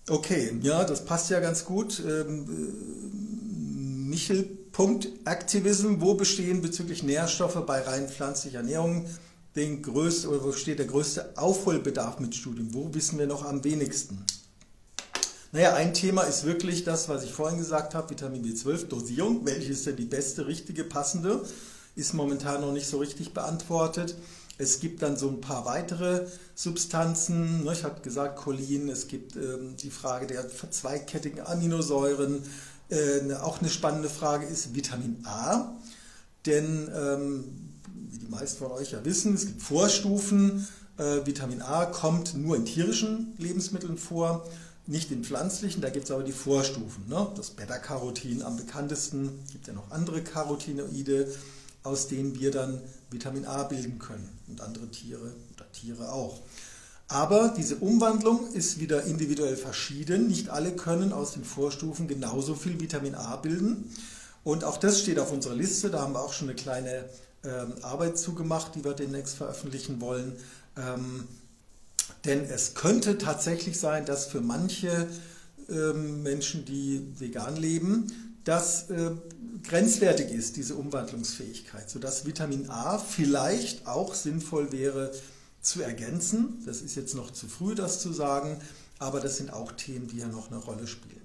Okay, 0.09 0.51
ja, 0.61 0.83
das 0.83 1.05
passt 1.05 1.29
ja 1.29 1.39
ganz 1.39 1.63
gut. 1.63 2.03
Ähm, 2.05 2.45
äh, 2.49 4.09
Michel, 4.09 4.43
Punkt 4.73 5.07
Aktivism. 5.23 5.95
Wo 5.99 6.15
bestehen 6.15 6.61
bezüglich 6.61 7.03
Nährstoffe 7.03 7.65
bei 7.65 7.81
rein 7.81 8.09
pflanzlicher 8.09 8.57
Ernährung 8.57 9.07
den 9.55 9.81
größten, 9.81 10.29
oder 10.29 10.43
wo 10.43 10.51
steht 10.51 10.79
der 10.79 10.87
größte 10.87 11.37
Aufholbedarf 11.37 12.19
mit 12.19 12.35
Studien? 12.35 12.73
Wo 12.73 12.93
wissen 12.93 13.17
wir 13.17 13.27
noch 13.27 13.45
am 13.45 13.63
wenigsten? 13.63 14.25
Naja, 15.53 15.75
ein 15.75 15.93
Thema 15.93 16.23
ist 16.23 16.43
wirklich 16.43 16.83
das, 16.83 17.07
was 17.07 17.23
ich 17.23 17.31
vorhin 17.31 17.59
gesagt 17.59 17.95
habe, 17.95 18.09
Vitamin 18.09 18.43
B12, 18.43 18.87
Dosierung. 18.87 19.45
Welche 19.45 19.71
ist 19.71 19.85
denn 19.85 19.95
die 19.95 20.05
beste, 20.05 20.47
richtige, 20.47 20.83
passende? 20.83 21.45
Ist 21.95 22.13
momentan 22.13 22.61
noch 22.61 22.71
nicht 22.71 22.87
so 22.87 22.97
richtig 22.97 23.33
beantwortet. 23.33 24.15
Es 24.57 24.79
gibt 24.79 25.01
dann 25.01 25.17
so 25.17 25.29
ein 25.29 25.41
paar 25.41 25.65
weitere 25.65 26.27
Substanzen. 26.55 27.63
Ne? 27.63 27.73
Ich 27.73 27.83
hatte 27.83 28.01
gesagt, 28.01 28.37
Cholin, 28.37 28.87
es 28.89 29.07
gibt 29.07 29.35
ähm, 29.35 29.75
die 29.77 29.89
Frage 29.89 30.27
der 30.27 30.47
verzweigkettigen 30.47 31.45
Aminosäuren. 31.45 32.43
Äh, 32.89 33.33
auch 33.33 33.59
eine 33.59 33.69
spannende 33.69 34.09
Frage 34.09 34.45
ist 34.45 34.75
Vitamin 34.75 35.23
A. 35.25 35.75
Denn, 36.45 36.89
ähm, 36.95 37.43
wie 38.09 38.19
die 38.19 38.27
meisten 38.27 38.59
von 38.59 38.71
euch 38.71 38.91
ja 38.91 39.03
wissen, 39.03 39.33
es 39.33 39.47
gibt 39.47 39.61
Vorstufen. 39.61 40.67
Äh, 40.97 41.25
Vitamin 41.25 41.61
A 41.61 41.85
kommt 41.85 42.35
nur 42.35 42.55
in 42.55 42.65
tierischen 42.65 43.33
Lebensmitteln 43.39 43.97
vor, 43.97 44.47
nicht 44.85 45.11
in 45.11 45.23
pflanzlichen. 45.23 45.81
Da 45.81 45.89
gibt 45.89 46.05
es 46.05 46.11
aber 46.11 46.23
die 46.23 46.31
Vorstufen. 46.31 47.07
Ne? 47.07 47.27
Das 47.35 47.51
Beta-Carotin 47.51 48.43
am 48.43 48.57
bekanntesten. 48.57 49.39
Es 49.45 49.53
gibt 49.53 49.65
ja 49.67 49.73
noch 49.73 49.89
andere 49.89 50.21
Carotinoide 50.21 51.33
aus 51.83 52.07
denen 52.07 52.39
wir 52.39 52.51
dann 52.51 52.81
Vitamin 53.11 53.45
A 53.45 53.63
bilden 53.63 53.99
können 53.99 54.29
und 54.47 54.61
andere 54.61 54.89
Tiere 54.89 55.33
oder 55.53 55.71
Tiere 55.71 56.11
auch. 56.11 56.41
Aber 57.07 57.53
diese 57.55 57.75
Umwandlung 57.75 58.51
ist 58.53 58.79
wieder 58.79 59.03
individuell 59.03 59.57
verschieden. 59.57 60.27
Nicht 60.27 60.49
alle 60.49 60.71
können 60.75 61.13
aus 61.13 61.33
den 61.33 61.43
Vorstufen 61.43 62.07
genauso 62.07 62.55
viel 62.55 62.79
Vitamin 62.79 63.13
A 63.13 63.35
bilden. 63.35 63.91
Und 64.43 64.63
auch 64.63 64.77
das 64.77 64.99
steht 64.99 65.19
auf 65.19 65.31
unserer 65.31 65.55
Liste. 65.55 65.89
Da 65.89 66.01
haben 66.01 66.13
wir 66.13 66.21
auch 66.21 66.33
schon 66.33 66.49
eine 66.49 66.55
kleine 66.55 67.05
ähm, 67.43 67.73
Arbeit 67.81 68.17
zugemacht, 68.17 68.75
die 68.75 68.83
wir 68.83 68.93
demnächst 68.93 69.35
veröffentlichen 69.35 70.01
wollen. 70.01 70.33
Ähm, 70.77 71.27
denn 72.25 72.41
es 72.45 72.73
könnte 72.73 73.17
tatsächlich 73.17 73.79
sein, 73.79 74.05
dass 74.05 74.25
für 74.25 74.41
manche 74.41 75.07
ähm, 75.69 76.23
Menschen, 76.23 76.65
die 76.65 77.05
vegan 77.19 77.55
leben, 77.55 78.07
das 78.43 78.89
äh, 78.89 79.11
grenzwertig 79.63 80.31
ist, 80.31 80.57
diese 80.57 80.75
Umwandlungsfähigkeit, 80.75 81.89
sodass 81.89 82.25
Vitamin 82.25 82.69
A 82.69 82.97
vielleicht 82.97 83.87
auch 83.87 84.13
sinnvoll 84.13 84.71
wäre 84.71 85.11
zu 85.61 85.81
ergänzen. 85.81 86.61
Das 86.65 86.81
ist 86.81 86.95
jetzt 86.95 87.15
noch 87.15 87.31
zu 87.31 87.47
früh, 87.47 87.75
das 87.75 88.01
zu 88.01 88.11
sagen, 88.11 88.59
aber 88.99 89.19
das 89.19 89.37
sind 89.37 89.51
auch 89.51 89.71
Themen, 89.71 90.07
die 90.07 90.17
ja 90.17 90.27
noch 90.27 90.51
eine 90.51 90.59
Rolle 90.59 90.87
spielen. 90.87 91.21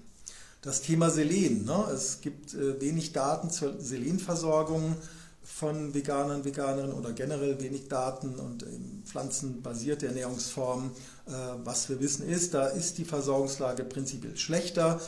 Das 0.61 0.81
Thema 0.81 1.09
Selen. 1.09 1.65
Ne? 1.65 1.85
Es 1.93 2.21
gibt 2.21 2.53
äh, 2.53 2.81
wenig 2.81 3.13
Daten 3.13 3.49
zur 3.49 3.79
Selenversorgung 3.79 4.97
von 5.41 5.93
Veganern, 5.93 6.45
Veganerinnen 6.45 6.93
oder 6.93 7.11
generell 7.13 7.59
wenig 7.61 7.87
Daten 7.87 8.35
und 8.35 8.65
pflanzenbasierte 9.05 10.07
Ernährungsformen. 10.07 10.91
Äh, 11.27 11.31
was 11.63 11.89
wir 11.89 11.99
wissen 11.99 12.27
ist, 12.27 12.53
da 12.53 12.67
ist 12.67 12.97
die 12.97 13.05
Versorgungslage 13.05 13.83
prinzipiell 13.83 14.37
schlechter. 14.37 14.99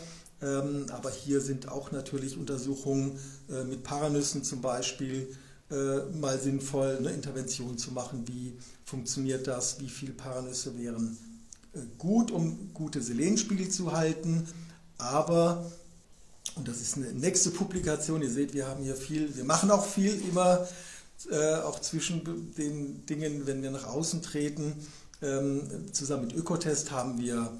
Ähm, 0.42 0.88
aber 0.92 1.12
hier 1.12 1.40
sind 1.40 1.68
auch 1.68 1.92
natürlich 1.92 2.38
Untersuchungen 2.38 3.20
äh, 3.50 3.64
mit 3.64 3.84
Paranüssen 3.84 4.44
zum 4.44 4.62
Beispiel 4.62 5.36
äh, 5.70 6.00
mal 6.20 6.40
sinnvoll, 6.40 6.98
eine 6.98 7.12
Intervention 7.12 7.78
zu 7.78 7.92
machen. 7.92 8.28
Wie 8.28 8.58
funktioniert 8.84 9.46
das? 9.46 9.80
Wie 9.80 9.90
viele 9.90 10.14
Paranüsse 10.14 10.78
wären 10.80 11.18
äh, 11.74 11.80
gut, 11.98 12.32
um 12.32 12.74
gute 12.74 13.02
Selenspiegel 13.02 13.70
zu 13.70 13.92
halten? 13.92 14.48
Aber, 14.98 15.72
und 16.56 16.68
das 16.68 16.82
ist 16.82 16.98
eine 16.98 17.14
nächste 17.14 17.52
Publikation, 17.52 18.22
ihr 18.22 18.30
seht, 18.30 18.54
wir 18.54 18.68
haben 18.68 18.84
hier 18.84 18.96
viel, 18.96 19.36
wir 19.36 19.44
machen 19.44 19.72
auch 19.72 19.86
viel 19.86 20.22
immer, 20.30 20.68
auch 21.66 21.80
zwischen 21.80 22.52
den 22.58 23.06
Dingen, 23.06 23.46
wenn 23.46 23.62
wir 23.62 23.70
nach 23.70 23.86
außen 23.86 24.24
treten. 24.24 24.74
Ähm, 25.22 25.94
zusammen 25.94 26.26
mit 26.26 26.36
Ökotest 26.36 26.90
haben 26.90 27.20
wir 27.20 27.52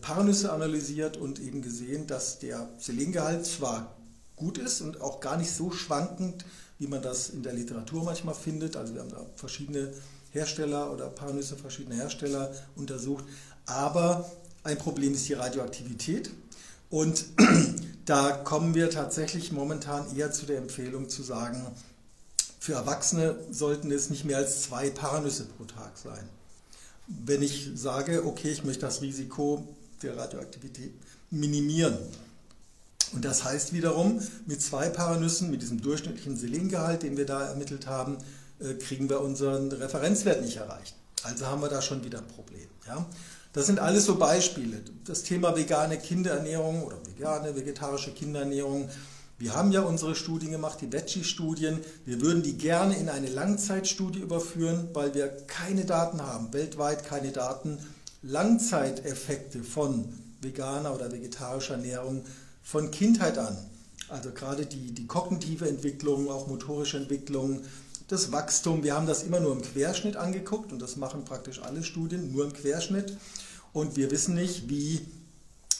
Paranüsse 0.00 0.52
analysiert 0.52 1.16
und 1.16 1.38
eben 1.40 1.62
gesehen, 1.62 2.06
dass 2.06 2.38
der 2.38 2.68
Selengehalt 2.78 3.46
zwar 3.46 3.96
gut 4.36 4.58
ist 4.58 4.82
und 4.82 5.00
auch 5.00 5.20
gar 5.20 5.36
nicht 5.36 5.50
so 5.50 5.70
schwankend, 5.70 6.44
wie 6.78 6.86
man 6.86 7.00
das 7.00 7.30
in 7.30 7.42
der 7.42 7.54
Literatur 7.54 8.04
manchmal 8.04 8.34
findet. 8.34 8.76
Also 8.76 8.94
wir 8.94 9.00
haben 9.00 9.10
da 9.10 9.24
verschiedene 9.36 9.92
Hersteller 10.30 10.92
oder 10.92 11.08
Paranüsse 11.08 11.56
verschiedener 11.56 11.96
Hersteller 11.96 12.52
untersucht. 12.76 13.24
Aber 13.64 14.30
ein 14.62 14.76
Problem 14.76 15.14
ist 15.14 15.28
die 15.28 15.34
Radioaktivität. 15.34 16.30
Und 16.90 17.24
da 18.04 18.32
kommen 18.32 18.74
wir 18.74 18.90
tatsächlich 18.90 19.52
momentan 19.52 20.14
eher 20.14 20.32
zu 20.32 20.44
der 20.44 20.58
Empfehlung 20.58 21.08
zu 21.08 21.22
sagen, 21.22 21.66
für 22.58 22.74
Erwachsene 22.74 23.36
sollten 23.50 23.90
es 23.90 24.10
nicht 24.10 24.24
mehr 24.24 24.36
als 24.36 24.62
zwei 24.62 24.90
Paranüsse 24.90 25.46
pro 25.46 25.64
Tag 25.64 25.96
sein 25.96 26.28
wenn 27.06 27.42
ich 27.42 27.70
sage, 27.74 28.24
okay, 28.26 28.50
ich 28.50 28.64
möchte 28.64 28.82
das 28.82 29.02
Risiko 29.02 29.66
der 30.02 30.16
Radioaktivität 30.16 30.92
minimieren. 31.30 31.98
Und 33.12 33.24
das 33.24 33.44
heißt 33.44 33.72
wiederum, 33.72 34.20
mit 34.46 34.62
zwei 34.62 34.88
Paranüssen, 34.88 35.50
mit 35.50 35.62
diesem 35.62 35.82
durchschnittlichen 35.82 36.36
Selengehalt, 36.36 37.02
den 37.02 37.16
wir 37.16 37.26
da 37.26 37.46
ermittelt 37.46 37.86
haben, 37.86 38.16
äh, 38.58 38.74
kriegen 38.74 39.10
wir 39.10 39.20
unseren 39.20 39.70
Referenzwert 39.70 40.42
nicht 40.42 40.56
erreicht. 40.56 40.94
Also 41.22 41.46
haben 41.46 41.60
wir 41.60 41.68
da 41.68 41.82
schon 41.82 42.04
wieder 42.04 42.18
ein 42.18 42.28
Problem. 42.28 42.66
Ja? 42.86 43.06
Das 43.52 43.66
sind 43.66 43.80
alles 43.80 44.06
so 44.06 44.16
Beispiele. 44.16 44.80
Das 45.04 45.22
Thema 45.24 45.54
vegane 45.54 45.98
Kinderernährung 45.98 46.84
oder 46.84 46.96
vegane, 47.06 47.54
vegetarische 47.54 48.12
Kinderernährung 48.12 48.88
Wir 49.38 49.54
haben 49.54 49.72
ja 49.72 49.82
unsere 49.82 50.14
Studien 50.14 50.52
gemacht, 50.52 50.80
die 50.80 50.92
Veggie-Studien. 50.92 51.80
Wir 52.04 52.20
würden 52.20 52.42
die 52.42 52.56
gerne 52.56 52.96
in 52.96 53.08
eine 53.08 53.28
Langzeitstudie 53.28 54.20
überführen, 54.20 54.88
weil 54.92 55.14
wir 55.14 55.28
keine 55.46 55.84
Daten 55.84 56.22
haben, 56.22 56.52
weltweit 56.52 57.04
keine 57.04 57.32
Daten. 57.32 57.78
Langzeiteffekte 58.22 59.64
von 59.64 60.08
veganer 60.40 60.94
oder 60.94 61.10
vegetarischer 61.10 61.74
Ernährung 61.74 62.24
von 62.62 62.90
Kindheit 62.92 63.38
an. 63.38 63.58
Also 64.08 64.30
gerade 64.30 64.66
die, 64.66 64.92
die 64.92 65.06
kognitive 65.06 65.68
Entwicklung, 65.68 66.30
auch 66.30 66.46
motorische 66.46 66.98
Entwicklung, 66.98 67.62
das 68.08 68.30
Wachstum. 68.30 68.84
Wir 68.84 68.94
haben 68.94 69.06
das 69.06 69.22
immer 69.22 69.40
nur 69.40 69.52
im 69.52 69.62
Querschnitt 69.62 70.16
angeguckt 70.16 70.72
und 70.72 70.82
das 70.82 70.96
machen 70.96 71.24
praktisch 71.24 71.62
alle 71.62 71.82
Studien, 71.82 72.30
nur 72.30 72.44
im 72.44 72.52
Querschnitt. 72.52 73.16
Und 73.72 73.96
wir 73.96 74.10
wissen 74.10 74.34
nicht, 74.34 74.68
wie 74.68 75.00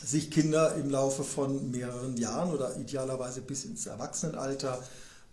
sich 0.04 0.30
Kinder 0.30 0.74
im 0.76 0.90
Laufe 0.90 1.24
von 1.24 1.70
mehreren 1.70 2.16
Jahren 2.16 2.52
oder 2.52 2.76
idealerweise 2.76 3.40
bis 3.40 3.64
ins 3.64 3.86
Erwachsenenalter 3.86 4.82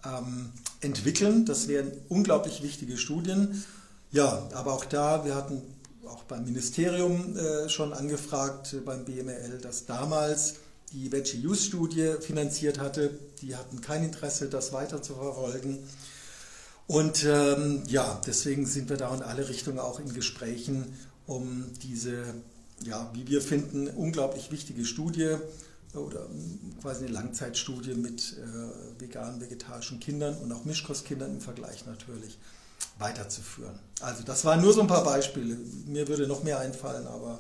ähm, 0.06 0.52
entwickeln. 0.82 1.46
Das 1.46 1.68
wären 1.68 1.92
unglaublich 2.10 2.62
wichtige 2.62 2.98
Studien. 2.98 3.64
Ja, 4.12 4.48
aber 4.54 4.74
auch 4.74 4.86
da, 4.86 5.26
wir 5.26 5.36
hatten 5.36 5.62
auch 6.08 6.24
beim 6.24 6.46
Ministerium 6.46 7.38
äh, 7.38 7.70
schon 7.70 7.94
angefragt, 7.94 8.74
äh, 8.74 8.78
beim 8.78 9.06
BML, 9.06 9.60
dass 9.62 9.86
damals 9.86 10.56
die 10.92 11.12
Veggie 11.12 11.46
Use 11.46 11.64
Studie 11.66 12.16
finanziert 12.20 12.80
hatte. 12.80 13.12
Die 13.42 13.56
hatten 13.56 13.82
kein 13.82 14.04
Interesse, 14.04 14.50
das 14.50 14.74
weiter 14.74 15.02
zu 15.02 15.16
verfolgen. 15.16 15.80
Und 16.88 17.24
ähm, 17.26 17.84
ja, 17.88 18.20
deswegen 18.26 18.66
sind 18.66 18.90
wir 18.90 18.98
da 18.98 19.14
in 19.14 19.22
alle 19.22 19.48
Richtungen 19.48 19.78
auch 19.78 20.00
in 20.00 20.12
Gesprächen, 20.12 20.98
um 21.28 21.66
diese 21.84 22.24
ja, 22.84 23.10
wie 23.14 23.28
wir 23.28 23.42
finden, 23.42 23.88
unglaublich 23.88 24.52
wichtige 24.52 24.86
Studie 24.86 25.36
oder 25.94 26.28
quasi 26.82 27.06
eine 27.06 27.14
Langzeitstudie 27.14 27.96
mit 27.96 28.38
äh, 28.38 29.02
veganen, 29.02 29.42
vegetarischen 29.42 30.00
Kindern 30.00 30.38
und 30.38 30.52
auch 30.52 30.66
Mischkostkindern 30.66 31.32
im 31.32 31.42
Vergleich 31.42 31.86
natürlich 31.86 32.38
weiterzuführen. 33.00 33.78
Also 34.02 34.24
das 34.24 34.46
waren 34.46 34.62
nur 34.62 34.74
so 34.74 34.82
ein 34.82 34.88
paar 34.88 35.04
Beispiele. 35.04 35.56
Mir 35.86 36.08
würde 36.08 36.28
noch 36.28 36.44
mehr 36.44 36.60
einfallen, 36.60 37.08
aber 37.08 37.40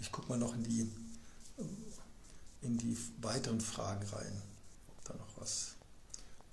ich 0.00 0.10
gucke 0.10 0.28
mal 0.28 0.38
noch 0.38 0.54
in 0.54 0.64
die, 0.64 0.90
in 2.62 2.78
die 2.78 2.96
weiteren 3.22 3.60
Fragen 3.60 4.06
rein, 4.08 4.42
ob 4.88 5.04
da 5.04 5.14
noch 5.14 5.28
was, 5.36 5.74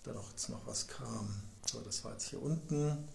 da 0.03 0.13
noch 0.13 0.29
jetzt 0.29 0.49
noch 0.49 0.65
was 0.65 0.87
kam. 0.87 1.33
So, 1.65 1.81
das 1.81 2.03
war 2.03 2.13
jetzt 2.13 2.29
hier 2.29 2.41
unten. 2.41 3.07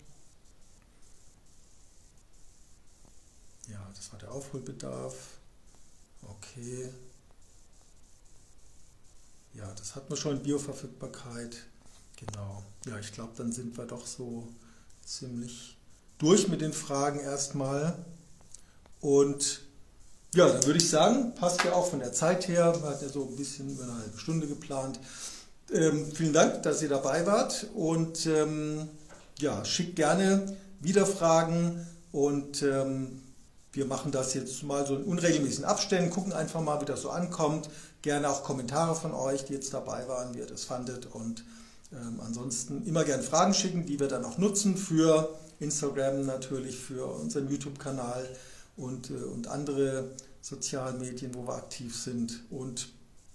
Ja, 3.70 3.90
das 3.94 4.12
war 4.12 4.18
der 4.18 4.32
Aufholbedarf. 4.32 5.14
Okay. 6.22 6.90
Ja, 9.54 9.72
das 9.74 9.96
hat 9.96 10.08
man 10.08 10.18
schon, 10.18 10.42
Bioverfügbarkeit. 10.42 11.56
Genau. 12.16 12.62
Ja, 12.86 12.98
ich 12.98 13.12
glaube, 13.12 13.32
dann 13.36 13.52
sind 13.52 13.76
wir 13.76 13.86
doch 13.86 14.06
so 14.06 14.48
ziemlich 15.04 15.76
durch 16.18 16.48
mit 16.48 16.60
den 16.60 16.72
Fragen 16.72 17.20
erstmal. 17.20 17.96
Und 19.00 19.62
ja, 20.34 20.48
dann 20.48 20.64
würde 20.64 20.78
ich 20.78 20.88
sagen, 20.88 21.34
passt 21.34 21.64
ja 21.64 21.72
auch 21.72 21.88
von 21.88 21.98
der 21.98 22.12
Zeit 22.12 22.46
her. 22.48 22.76
Man 22.80 22.90
hat 22.90 23.02
ja 23.02 23.08
so 23.08 23.26
ein 23.26 23.36
bisschen 23.36 23.70
über 23.70 23.84
eine 23.84 23.98
halbe 23.98 24.18
Stunde 24.18 24.46
geplant. 24.46 25.00
Ähm, 25.72 26.10
vielen 26.12 26.32
Dank, 26.32 26.62
dass 26.62 26.82
ihr 26.82 26.88
dabei 26.88 27.26
wart. 27.26 27.66
Und 27.74 28.26
ähm, 28.26 28.88
ja, 29.38 29.64
schickt 29.64 29.96
gerne 29.96 30.56
wieder 30.80 31.06
Fragen 31.06 31.86
und 32.12 32.62
ähm, 32.62 33.22
wir 33.72 33.86
machen 33.86 34.10
das 34.10 34.34
jetzt 34.34 34.62
mal 34.62 34.86
so 34.86 34.96
in 34.96 35.04
unregelmäßigen 35.04 35.64
Abständen, 35.64 36.10
gucken 36.10 36.32
einfach 36.32 36.60
mal, 36.60 36.80
wie 36.80 36.86
das 36.86 37.02
so 37.02 37.10
ankommt. 37.10 37.70
Gerne 38.02 38.28
auch 38.28 38.42
Kommentare 38.42 38.94
von 38.96 39.12
euch, 39.12 39.44
die 39.44 39.52
jetzt 39.52 39.72
dabei 39.72 40.08
waren, 40.08 40.34
wie 40.34 40.38
ihr 40.38 40.46
das 40.46 40.64
fandet. 40.64 41.06
Und 41.06 41.44
ähm, 41.92 42.20
ansonsten 42.24 42.84
immer 42.86 43.04
gerne 43.04 43.22
Fragen 43.22 43.54
schicken, 43.54 43.86
die 43.86 44.00
wir 44.00 44.08
dann 44.08 44.24
auch 44.24 44.38
nutzen 44.38 44.76
für 44.76 45.36
Instagram 45.60 46.26
natürlich, 46.26 46.76
für 46.76 47.06
unseren 47.06 47.48
YouTube-Kanal 47.48 48.28
und, 48.76 49.10
äh, 49.10 49.14
und 49.14 49.46
andere 49.48 50.10
sozialen 50.40 50.98
Medien, 50.98 51.34
wo 51.34 51.46
wir 51.46 51.54
aktiv 51.54 51.96
sind. 51.96 52.42
Und 52.50 52.88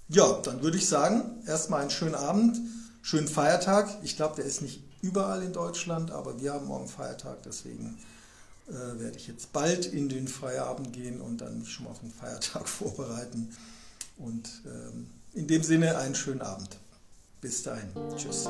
ja, 0.09 0.39
dann 0.43 0.61
würde 0.61 0.77
ich 0.77 0.87
sagen, 0.87 1.43
erstmal 1.45 1.81
einen 1.81 1.91
schönen 1.91 2.15
Abend, 2.15 2.59
schönen 3.01 3.27
Feiertag. 3.27 3.89
Ich 4.03 4.15
glaube, 4.15 4.35
der 4.35 4.45
ist 4.45 4.61
nicht 4.61 4.83
überall 5.01 5.43
in 5.43 5.53
Deutschland, 5.53 6.11
aber 6.11 6.41
wir 6.41 6.53
haben 6.53 6.65
morgen 6.65 6.87
Feiertag, 6.87 7.43
deswegen 7.43 7.97
äh, 8.67 8.99
werde 8.99 9.17
ich 9.17 9.27
jetzt 9.27 9.53
bald 9.53 9.85
in 9.85 10.09
den 10.09 10.27
Feierabend 10.27 10.93
gehen 10.93 11.21
und 11.21 11.41
dann 11.41 11.59
mich 11.59 11.69
schon 11.69 11.85
mal 11.85 11.91
auf 11.91 11.99
den 11.99 12.11
Feiertag 12.11 12.67
vorbereiten. 12.67 13.49
Und 14.17 14.49
ähm, 14.65 15.07
in 15.33 15.47
dem 15.47 15.63
Sinne 15.63 15.97
einen 15.97 16.15
schönen 16.15 16.41
Abend. 16.41 16.77
Bis 17.41 17.63
dahin. 17.63 17.89
Tschüss. 18.15 18.49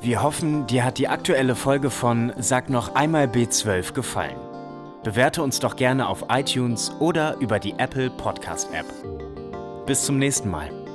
Wir 0.00 0.22
hoffen, 0.22 0.66
dir 0.66 0.84
hat 0.84 0.98
die 0.98 1.08
aktuelle 1.08 1.54
Folge 1.54 1.90
von 1.90 2.32
Sag 2.38 2.68
noch 2.68 2.94
einmal 2.94 3.26
B12 3.26 3.92
gefallen. 3.92 4.36
Bewerte 5.04 5.42
uns 5.42 5.60
doch 5.60 5.76
gerne 5.76 6.08
auf 6.08 6.26
iTunes 6.28 6.90
oder 6.98 7.36
über 7.38 7.60
die 7.60 7.74
Apple 7.78 8.10
Podcast 8.10 8.68
App. 8.72 8.86
Bis 9.86 10.04
zum 10.04 10.18
nächsten 10.18 10.50
Mal. 10.50 10.85